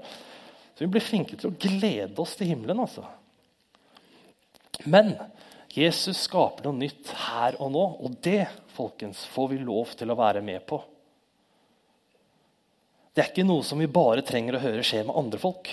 Så 0.73 0.85
vi 0.85 0.91
blir 0.95 1.05
flinke 1.05 1.37
til 1.37 1.51
å 1.51 1.57
glede 1.61 2.21
oss 2.23 2.33
til 2.39 2.49
himmelen. 2.49 2.81
altså. 2.81 3.05
Men 4.89 5.15
Jesus 5.73 6.25
skaper 6.25 6.65
noe 6.65 6.81
nytt 6.81 7.13
her 7.27 7.57
og 7.61 7.73
nå, 7.73 7.87
og 8.01 8.17
det 8.25 8.47
folkens, 8.73 9.25
får 9.33 9.51
vi 9.53 9.61
lov 9.61 9.93
til 9.97 10.09
å 10.09 10.17
være 10.17 10.41
med 10.45 10.65
på. 10.69 10.81
Det 13.17 13.23
er 13.23 13.31
ikke 13.31 13.47
noe 13.49 13.65
som 13.65 13.79
vi 13.81 13.89
bare 13.89 14.21
trenger 14.21 14.59
å 14.59 14.61
høre 14.61 14.83
skje 14.85 14.99
med 15.07 15.15
andre 15.17 15.39
folk. 15.41 15.71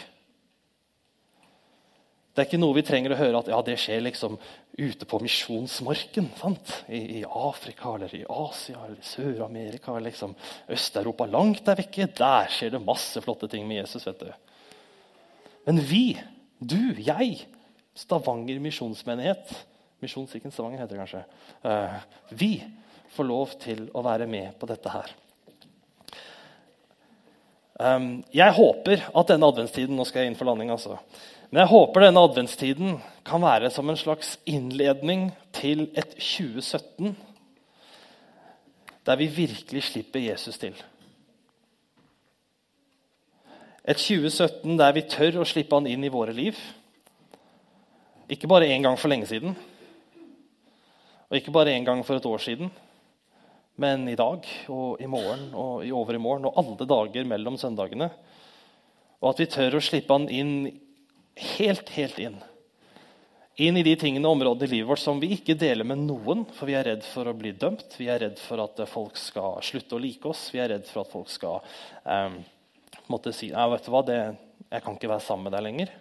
Det 2.32 2.40
er 2.40 2.46
ikke 2.48 2.58
noe 2.62 2.74
vi 2.78 2.82
trenger 2.88 3.12
å 3.12 3.18
høre 3.18 3.42
at 3.44 3.50
ja, 3.52 3.58
det 3.66 3.74
skjer 3.82 4.00
liksom 4.06 4.38
ute 4.80 5.04
på 5.04 5.18
misjonsmarken. 5.20 6.30
I, 6.88 7.02
I, 7.18 7.24
Afrika 7.28 7.92
eller 7.98 8.14
i 8.16 8.22
Asia 8.24 8.80
eller 8.86 9.04
Sør-Amerika 9.04 9.92
eller 9.92 10.08
liksom 10.08 10.32
Øst-Europa. 10.72 11.28
Langt 11.28 11.60
der 11.68 11.76
vekke. 11.78 12.08
Der 12.16 12.48
skjer 12.48 12.72
det 12.72 12.80
masse 12.82 13.20
flotte 13.20 13.50
ting 13.52 13.68
med 13.68 13.82
Jesus. 13.82 14.08
vet 14.08 14.24
du. 14.24 14.32
Men 15.68 15.82
vi, 15.84 16.16
du, 16.58 16.96
jeg, 16.96 17.44
Stavanger 17.94 18.58
misjonsmenighet 18.58 19.52
Misjonskirken 20.02 20.52
Stavanger 20.52 20.82
heter 20.82 20.96
det 20.96 21.04
kanskje. 21.04 21.20
Uh, 21.60 22.32
vi 22.34 22.50
får 23.14 23.28
lov 23.28 23.52
til 23.60 23.86
å 23.94 24.02
være 24.04 24.26
med 24.28 24.56
på 24.58 24.68
dette 24.72 24.90
her. 24.96 25.12
Um, 27.80 28.22
jeg 28.30 28.54
håper 28.54 29.02
at 29.10 29.30
denne 29.32 29.48
adventstiden 29.50 29.96
nå 29.98 30.04
skal 30.06 30.22
jeg 30.22 30.30
inn 30.30 30.38
for 30.38 30.46
landing, 30.46 30.70
altså. 30.70 31.00
Men 31.50 31.64
jeg 31.64 31.72
håper 31.72 32.06
denne 32.06 32.22
adventstiden 32.22 32.98
kan 33.26 33.42
være 33.42 33.70
som 33.74 33.90
en 33.90 33.98
slags 33.98 34.36
innledning 34.46 35.28
til 35.54 35.88
et 35.94 36.14
2017 36.18 37.16
der 39.04 39.18
vi 39.20 39.26
virkelig 39.26 39.82
slipper 39.84 40.20
Jesus 40.20 40.56
til. 40.58 40.72
Et 43.84 43.96
2017 43.96 44.78
der 44.78 44.94
vi 44.96 45.04
tør 45.12 45.42
å 45.42 45.48
slippe 45.48 45.76
han 45.76 45.88
inn 45.90 46.06
i 46.06 46.12
våre 46.12 46.32
liv. 46.32 46.56
Ikke 48.32 48.48
bare 48.48 48.70
én 48.72 48.86
gang 48.86 48.96
for 48.96 49.12
lenge 49.12 49.28
siden, 49.28 49.52
og 51.28 51.36
ikke 51.36 51.52
bare 51.52 51.74
én 51.76 51.84
gang 51.84 52.00
for 52.06 52.16
et 52.16 52.26
år 52.26 52.40
siden, 52.40 52.70
men 53.80 54.06
i 54.08 54.16
dag 54.18 54.46
og 54.70 55.02
i 55.02 55.08
morgen 55.10 55.48
og 55.58 55.84
i 55.86 55.92
overmorgen 55.94 56.46
og 56.48 56.58
alle 56.60 56.86
dager 56.88 57.28
mellom 57.28 57.58
søndagene. 57.58 58.10
Og 59.22 59.30
at 59.32 59.40
vi 59.42 59.50
tør 59.50 59.78
å 59.78 59.82
slippe 59.82 60.14
han 60.14 60.28
inn 60.30 60.54
helt, 61.56 61.88
helt 61.96 62.20
inn. 62.22 62.36
Inn 63.64 63.78
i 63.78 63.84
de 63.86 63.94
tingene 63.98 64.26
og 64.26 64.36
områdene 64.36 64.66
i 64.66 64.72
livet 64.72 64.90
vårt 64.90 65.02
som 65.02 65.20
vi 65.22 65.30
ikke 65.36 65.54
deler 65.58 65.86
med 65.86 66.02
noen, 66.06 66.42
for 66.56 66.66
vi 66.66 66.74
er 66.74 66.88
redd 66.88 67.04
for 67.06 67.30
å 67.30 67.36
bli 67.38 67.52
dømt. 67.54 67.96
Vi 67.98 68.08
er 68.10 68.22
redd 68.24 68.40
for 68.42 68.62
at 68.64 68.82
folk 68.90 69.18
skal 69.18 69.60
slutte 69.62 69.94
å 69.94 70.02
like 70.02 70.26
oss. 70.26 70.48
Vi 70.54 70.62
er 70.62 70.72
redd 70.74 70.88
for 70.90 71.04
at 71.04 71.12
folk 71.12 71.30
skal 71.30 71.60
eh, 72.02 72.40
måtte 73.10 73.34
si 73.34 73.52
Nei, 73.54 73.68
vet 73.74 73.86
du 73.86 73.92
hva, 73.94 74.02
det, 74.06 74.18
jeg 74.70 74.84
kan 74.84 74.98
ikke 74.98 75.12
være 75.14 75.26
sammen 75.26 75.48
med 75.48 75.54
deg 75.54 75.66
lenger. 75.68 75.94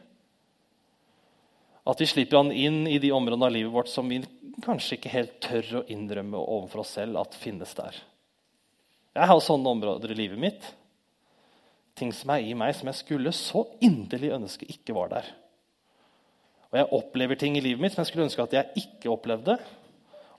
At 1.84 2.00
vi 2.00 2.08
slipper 2.08 2.40
han 2.40 2.52
inn 2.56 2.86
i 2.88 3.00
de 3.04 3.12
områdene 3.12 3.50
av 3.50 3.52
livet 3.52 3.74
vårt 3.74 3.92
som 3.92 4.08
vi 4.08 4.22
kanskje 4.64 4.98
ikke 4.98 5.12
helt 5.12 5.36
tør 5.44 5.80
å 5.82 5.86
innrømme 5.92 6.40
overfor 6.40 6.84
oss 6.84 6.94
selv 6.96 7.20
at 7.20 7.36
finnes 7.36 7.74
der. 7.76 7.98
Jeg 9.14 9.30
har 9.30 9.44
sånne 9.44 9.74
områder 9.76 10.14
i 10.14 10.18
livet 10.18 10.40
mitt. 10.42 10.68
Ting 12.00 12.14
som 12.16 12.32
er 12.34 12.46
i 12.48 12.56
meg 12.58 12.74
som 12.78 12.90
jeg 12.90 13.02
skulle 13.02 13.34
så 13.36 13.66
inderlig 13.84 14.32
ønske 14.34 14.70
ikke 14.72 14.96
var 14.98 15.12
der. 15.12 15.28
Og 16.72 16.80
jeg 16.80 16.90
opplever 16.98 17.38
ting 17.38 17.58
i 17.58 17.62
livet 17.62 17.84
mitt 17.84 17.94
som 17.94 18.02
jeg 18.02 18.10
skulle 18.10 18.26
ønske 18.26 18.48
at 18.48 18.56
jeg 18.58 18.86
ikke 18.86 19.12
opplevde. 19.14 19.60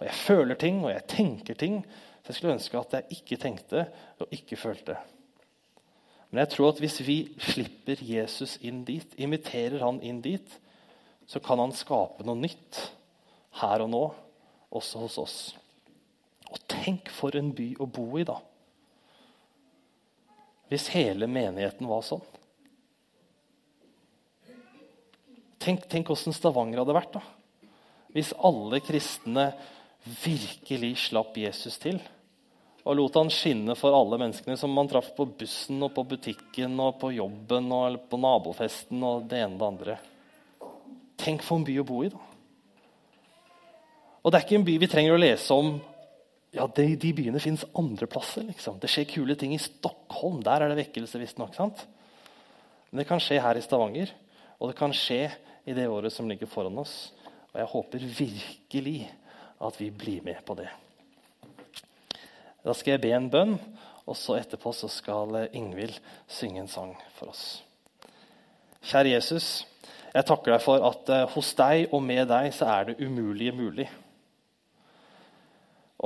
Og 0.00 0.08
jeg 0.08 0.18
føler 0.24 0.58
ting 0.58 0.80
og 0.82 0.90
jeg 0.90 1.06
tenker 1.12 1.58
ting 1.60 1.82
som 1.84 2.32
jeg 2.32 2.40
skulle 2.40 2.56
ønske 2.56 2.80
at 2.80 2.96
jeg 2.98 3.20
ikke 3.20 3.38
tenkte 3.44 3.84
og 4.18 4.32
ikke 4.34 4.58
følte. 4.58 4.96
Men 6.32 6.42
jeg 6.42 6.54
tror 6.56 6.72
at 6.72 6.80
hvis 6.82 6.98
vi 7.06 7.18
slipper 7.38 8.00
Jesus 8.02 8.56
inn 8.66 8.80
dit, 8.88 9.06
inviterer 9.22 9.84
han 9.84 10.00
inn 10.02 10.18
dit, 10.24 10.48
så 11.26 11.40
kan 11.40 11.60
han 11.62 11.74
skape 11.74 12.24
noe 12.26 12.38
nytt 12.38 12.80
her 13.60 13.84
og 13.84 13.90
nå, 13.92 14.04
også 14.74 15.04
hos 15.04 15.18
oss. 15.22 15.36
Og 16.50 16.58
tenk 16.70 17.10
for 17.14 17.36
en 17.38 17.52
by 17.56 17.70
å 17.80 17.86
bo 17.86 18.06
i, 18.20 18.26
da. 18.26 18.36
Hvis 20.70 20.88
hele 20.94 21.28
menigheten 21.30 21.88
var 21.88 22.02
sånn. 22.06 22.24
Tenk, 25.64 25.86
tenk 25.88 26.10
hvordan 26.10 26.36
Stavanger 26.36 26.82
hadde 26.82 26.96
vært 26.96 27.14
da. 27.14 27.22
hvis 28.12 28.34
alle 28.36 28.82
kristne 28.84 29.46
virkelig 30.22 30.92
slapp 31.06 31.38
Jesus 31.40 31.78
til 31.80 32.02
og 32.84 32.98
lot 32.98 33.16
han 33.16 33.30
skinne 33.32 33.72
for 33.80 33.96
alle 33.96 34.18
menneskene 34.20 34.58
som 34.60 34.72
man 34.76 34.88
traff 34.90 35.08
på 35.16 35.24
bussen 35.40 35.80
og 35.86 35.94
på 35.96 36.04
butikken 36.08 36.76
og 36.84 36.98
på 37.00 37.14
jobben 37.16 37.70
og 37.72 38.02
på 38.10 38.18
nabofesten 38.20 39.00
og 39.08 39.24
det 39.30 39.40
ene 39.40 39.56
og 39.56 39.62
det 39.62 39.70
andre. 39.70 39.96
Tenk 41.24 41.44
for 41.44 41.56
en 41.58 41.66
by 41.66 41.78
å 41.80 41.86
bo 41.88 42.02
i, 42.04 42.12
da. 42.12 42.20
Og 44.24 44.32
det 44.32 44.38
er 44.38 44.46
ikke 44.46 44.58
en 44.58 44.66
by 44.66 44.76
vi 44.80 44.88
trenger 44.88 45.14
å 45.14 45.20
lese 45.20 45.56
om. 45.56 45.74
Ja, 46.54 46.68
De, 46.70 46.86
de 47.00 47.10
byene 47.16 47.40
fins 47.42 47.64
andre 47.76 48.06
plasser. 48.08 48.44
liksom. 48.48 48.78
Det 48.80 48.88
skjer 48.92 49.08
kule 49.10 49.36
ting 49.36 49.52
i 49.56 49.60
Stockholm. 49.60 50.38
Der 50.44 50.64
er 50.64 50.72
det 50.72 50.78
vekkelse, 50.84 51.20
visstnok. 51.20 51.56
Men 51.58 53.02
det 53.02 53.08
kan 53.08 53.20
skje 53.20 53.40
her 53.42 53.58
i 53.58 53.64
Stavanger, 53.64 54.12
og 54.60 54.70
det 54.70 54.78
kan 54.78 54.94
skje 54.94 55.26
i 55.66 55.74
det 55.76 55.88
året 55.90 56.12
som 56.14 56.28
ligger 56.30 56.48
foran 56.48 56.78
oss. 56.80 57.12
Og 57.52 57.60
jeg 57.60 57.72
håper 57.72 58.08
virkelig 58.20 58.96
at 59.64 59.80
vi 59.80 59.90
blir 59.90 60.24
med 60.24 60.40
på 60.46 60.56
det. 60.60 60.70
Da 62.64 62.72
skal 62.72 62.94
jeg 62.94 63.04
be 63.04 63.12
en 63.12 63.28
bønn, 63.32 63.58
og 64.08 64.16
så 64.16 64.38
etterpå 64.38 64.72
så 64.76 64.88
skal 64.92 65.48
Ingvild 65.52 65.96
synge 66.28 66.62
en 66.62 66.70
sang 66.70 66.94
for 67.18 67.32
oss. 67.32 67.62
Kjære 68.84 69.16
Jesus. 69.16 69.64
Jeg 70.14 70.28
takker 70.28 70.54
deg 70.54 70.62
for 70.62 70.84
at 70.86 71.08
uh, 71.10 71.24
hos 71.32 71.48
deg 71.58 71.88
og 71.90 72.02
med 72.06 72.28
deg 72.30 72.52
så 72.54 72.68
er 72.70 72.86
det 72.86 73.00
umulige 73.02 73.54
mulig. 73.56 73.88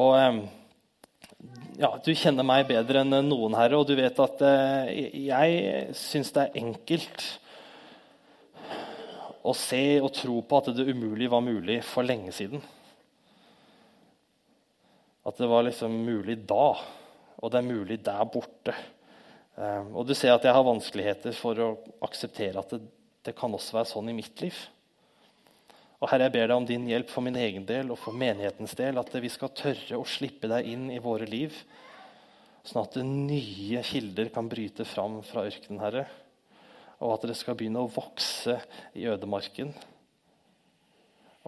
Og 0.00 0.14
um, 0.16 0.38
ja, 1.76 1.90
Du 2.04 2.08
kjenner 2.16 2.46
meg 2.46 2.70
bedre 2.70 3.02
enn 3.04 3.12
noen, 3.28 3.58
Herre, 3.58 3.76
og 3.76 3.84
du 3.90 3.92
vet 3.98 4.22
at 4.24 4.40
uh, 4.40 4.88
jeg 4.88 5.92
syns 5.98 6.32
det 6.32 6.46
er 6.46 6.58
enkelt 6.62 7.26
å 9.44 9.52
se 9.56 9.84
og 10.00 10.10
tro 10.16 10.40
på 10.40 10.62
at 10.62 10.72
det 10.76 10.88
umulige 10.88 11.32
var 11.32 11.44
mulig 11.44 11.82
for 11.84 12.08
lenge 12.08 12.32
siden. 12.36 12.64
At 15.28 15.36
det 15.36 15.52
var 15.52 15.68
liksom 15.68 15.92
mulig 16.06 16.40
da, 16.48 16.72
og 17.36 17.52
det 17.52 17.60
er 17.60 17.72
mulig 17.74 18.00
der 18.04 18.24
borte. 18.32 18.74
Og 19.58 20.04
du 20.08 20.14
ser 20.16 20.34
at 20.34 20.44
jeg 20.46 20.54
har 20.54 20.64
vanskeligheter 20.64 21.34
for 21.36 21.60
å 21.60 21.68
akseptere 22.06 22.60
at 22.60 22.72
det, 22.76 22.86
det 23.28 23.36
kan 23.38 23.52
også 23.54 23.76
være 23.76 23.90
sånn 23.92 24.10
i 24.10 24.16
mitt 24.16 24.40
liv. 24.42 24.56
Og 25.98 26.06
Herre, 26.12 26.28
jeg 26.28 26.34
ber 26.36 26.46
deg 26.46 26.60
om 26.60 26.66
din 26.68 26.86
hjelp 26.86 27.10
for 27.10 27.26
min 27.26 27.36
egen 27.40 27.66
del 27.66 27.90
og 27.90 27.98
for 27.98 28.14
menighetens 28.14 28.76
del. 28.78 29.00
At 29.00 29.12
vi 29.18 29.30
skal 29.32 29.54
tørre 29.56 29.98
å 29.98 30.06
slippe 30.06 30.50
deg 30.50 30.70
inn 30.70 30.86
i 30.94 31.02
våre 31.02 31.26
liv, 31.26 31.54
sånn 32.66 32.84
at 32.84 32.98
nye 33.02 33.82
kilder 33.86 34.30
kan 34.34 34.50
bryte 34.50 34.86
fram 34.86 35.18
fra 35.26 35.46
ørkenen, 35.48 35.82
Herre. 35.82 36.06
Og 37.02 37.16
at 37.16 37.28
det 37.30 37.36
skal 37.38 37.58
begynne 37.58 37.82
å 37.82 37.90
vokse 37.90 38.58
i 38.98 39.06
ødemarken. 39.10 39.72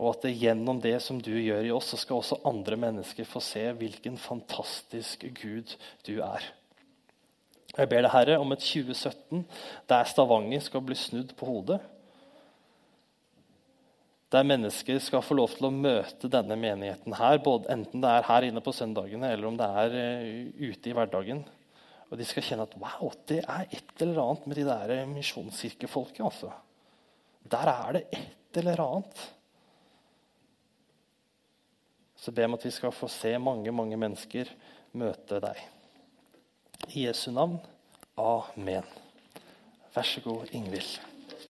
Og 0.01 0.15
at 0.15 0.25
det 0.25 0.39
gjennom 0.41 0.79
det 0.83 0.97
som 1.05 1.19
du 1.23 1.33
gjør 1.35 1.67
i 1.67 1.75
oss, 1.75 1.91
så 1.93 1.99
skal 2.01 2.21
også 2.21 2.41
andre 2.49 2.79
mennesker 2.81 3.27
få 3.29 3.43
se 3.45 3.67
hvilken 3.77 4.17
fantastisk 4.19 5.27
Gud 5.43 5.75
du 6.07 6.17
er. 6.25 6.47
Jeg 7.77 7.89
ber 7.91 8.03
deg, 8.03 8.11
Herre, 8.11 8.37
om 8.43 8.51
et 8.55 8.63
2017 8.65 9.45
der 9.91 10.09
Stavanger 10.11 10.63
skal 10.65 10.83
bli 10.85 10.97
snudd 10.99 11.35
på 11.39 11.47
hodet. 11.47 11.79
Der 14.31 14.47
mennesker 14.47 14.99
skal 15.03 15.25
få 15.27 15.35
lov 15.39 15.57
til 15.57 15.67
å 15.67 15.75
møte 15.75 16.31
denne 16.31 16.55
menigheten 16.59 17.17
her, 17.19 17.41
både, 17.43 17.71
enten 17.75 18.03
det 18.03 18.11
er 18.11 18.29
her 18.29 18.47
inne 18.47 18.63
på 18.63 18.75
søndagene 18.75 19.33
eller 19.35 19.49
om 19.49 19.57
det 19.59 19.67
er 19.83 19.97
uh, 19.97 20.69
ute 20.71 20.91
i 20.91 20.95
hverdagen. 20.95 21.43
Og 22.11 22.19
de 22.19 22.27
skal 22.27 22.47
kjenne 22.47 22.67
at 22.67 22.77
wow, 22.79 23.11
det 23.31 23.41
er 23.43 23.67
et 23.71 24.03
eller 24.03 24.23
annet 24.23 24.47
med 24.51 24.59
de 24.59 24.67
der 24.67 25.11
misjonskirkefolket. 25.11 26.23
Altså. 26.27 26.51
Der 27.51 27.71
er 27.71 27.99
det 27.99 28.07
et 28.19 28.63
eller 28.63 28.83
annet. 28.83 29.27
Så 32.19 32.35
jeg 32.37 32.51
om 32.51 32.59
at 32.59 32.67
vi 32.67 32.75
skal 32.75 32.93
få 32.93 33.09
se 33.09 33.33
mange, 33.41 33.73
mange 33.73 33.99
mennesker 33.99 34.51
møte 34.99 35.39
deg. 35.43 35.63
I 36.89 37.07
Jesu 37.07 37.31
navn. 37.31 37.61
Amen. 38.17 38.85
Vær 39.95 40.03
så 40.03 40.21
god, 40.21 40.47
Ingvild. 40.53 41.10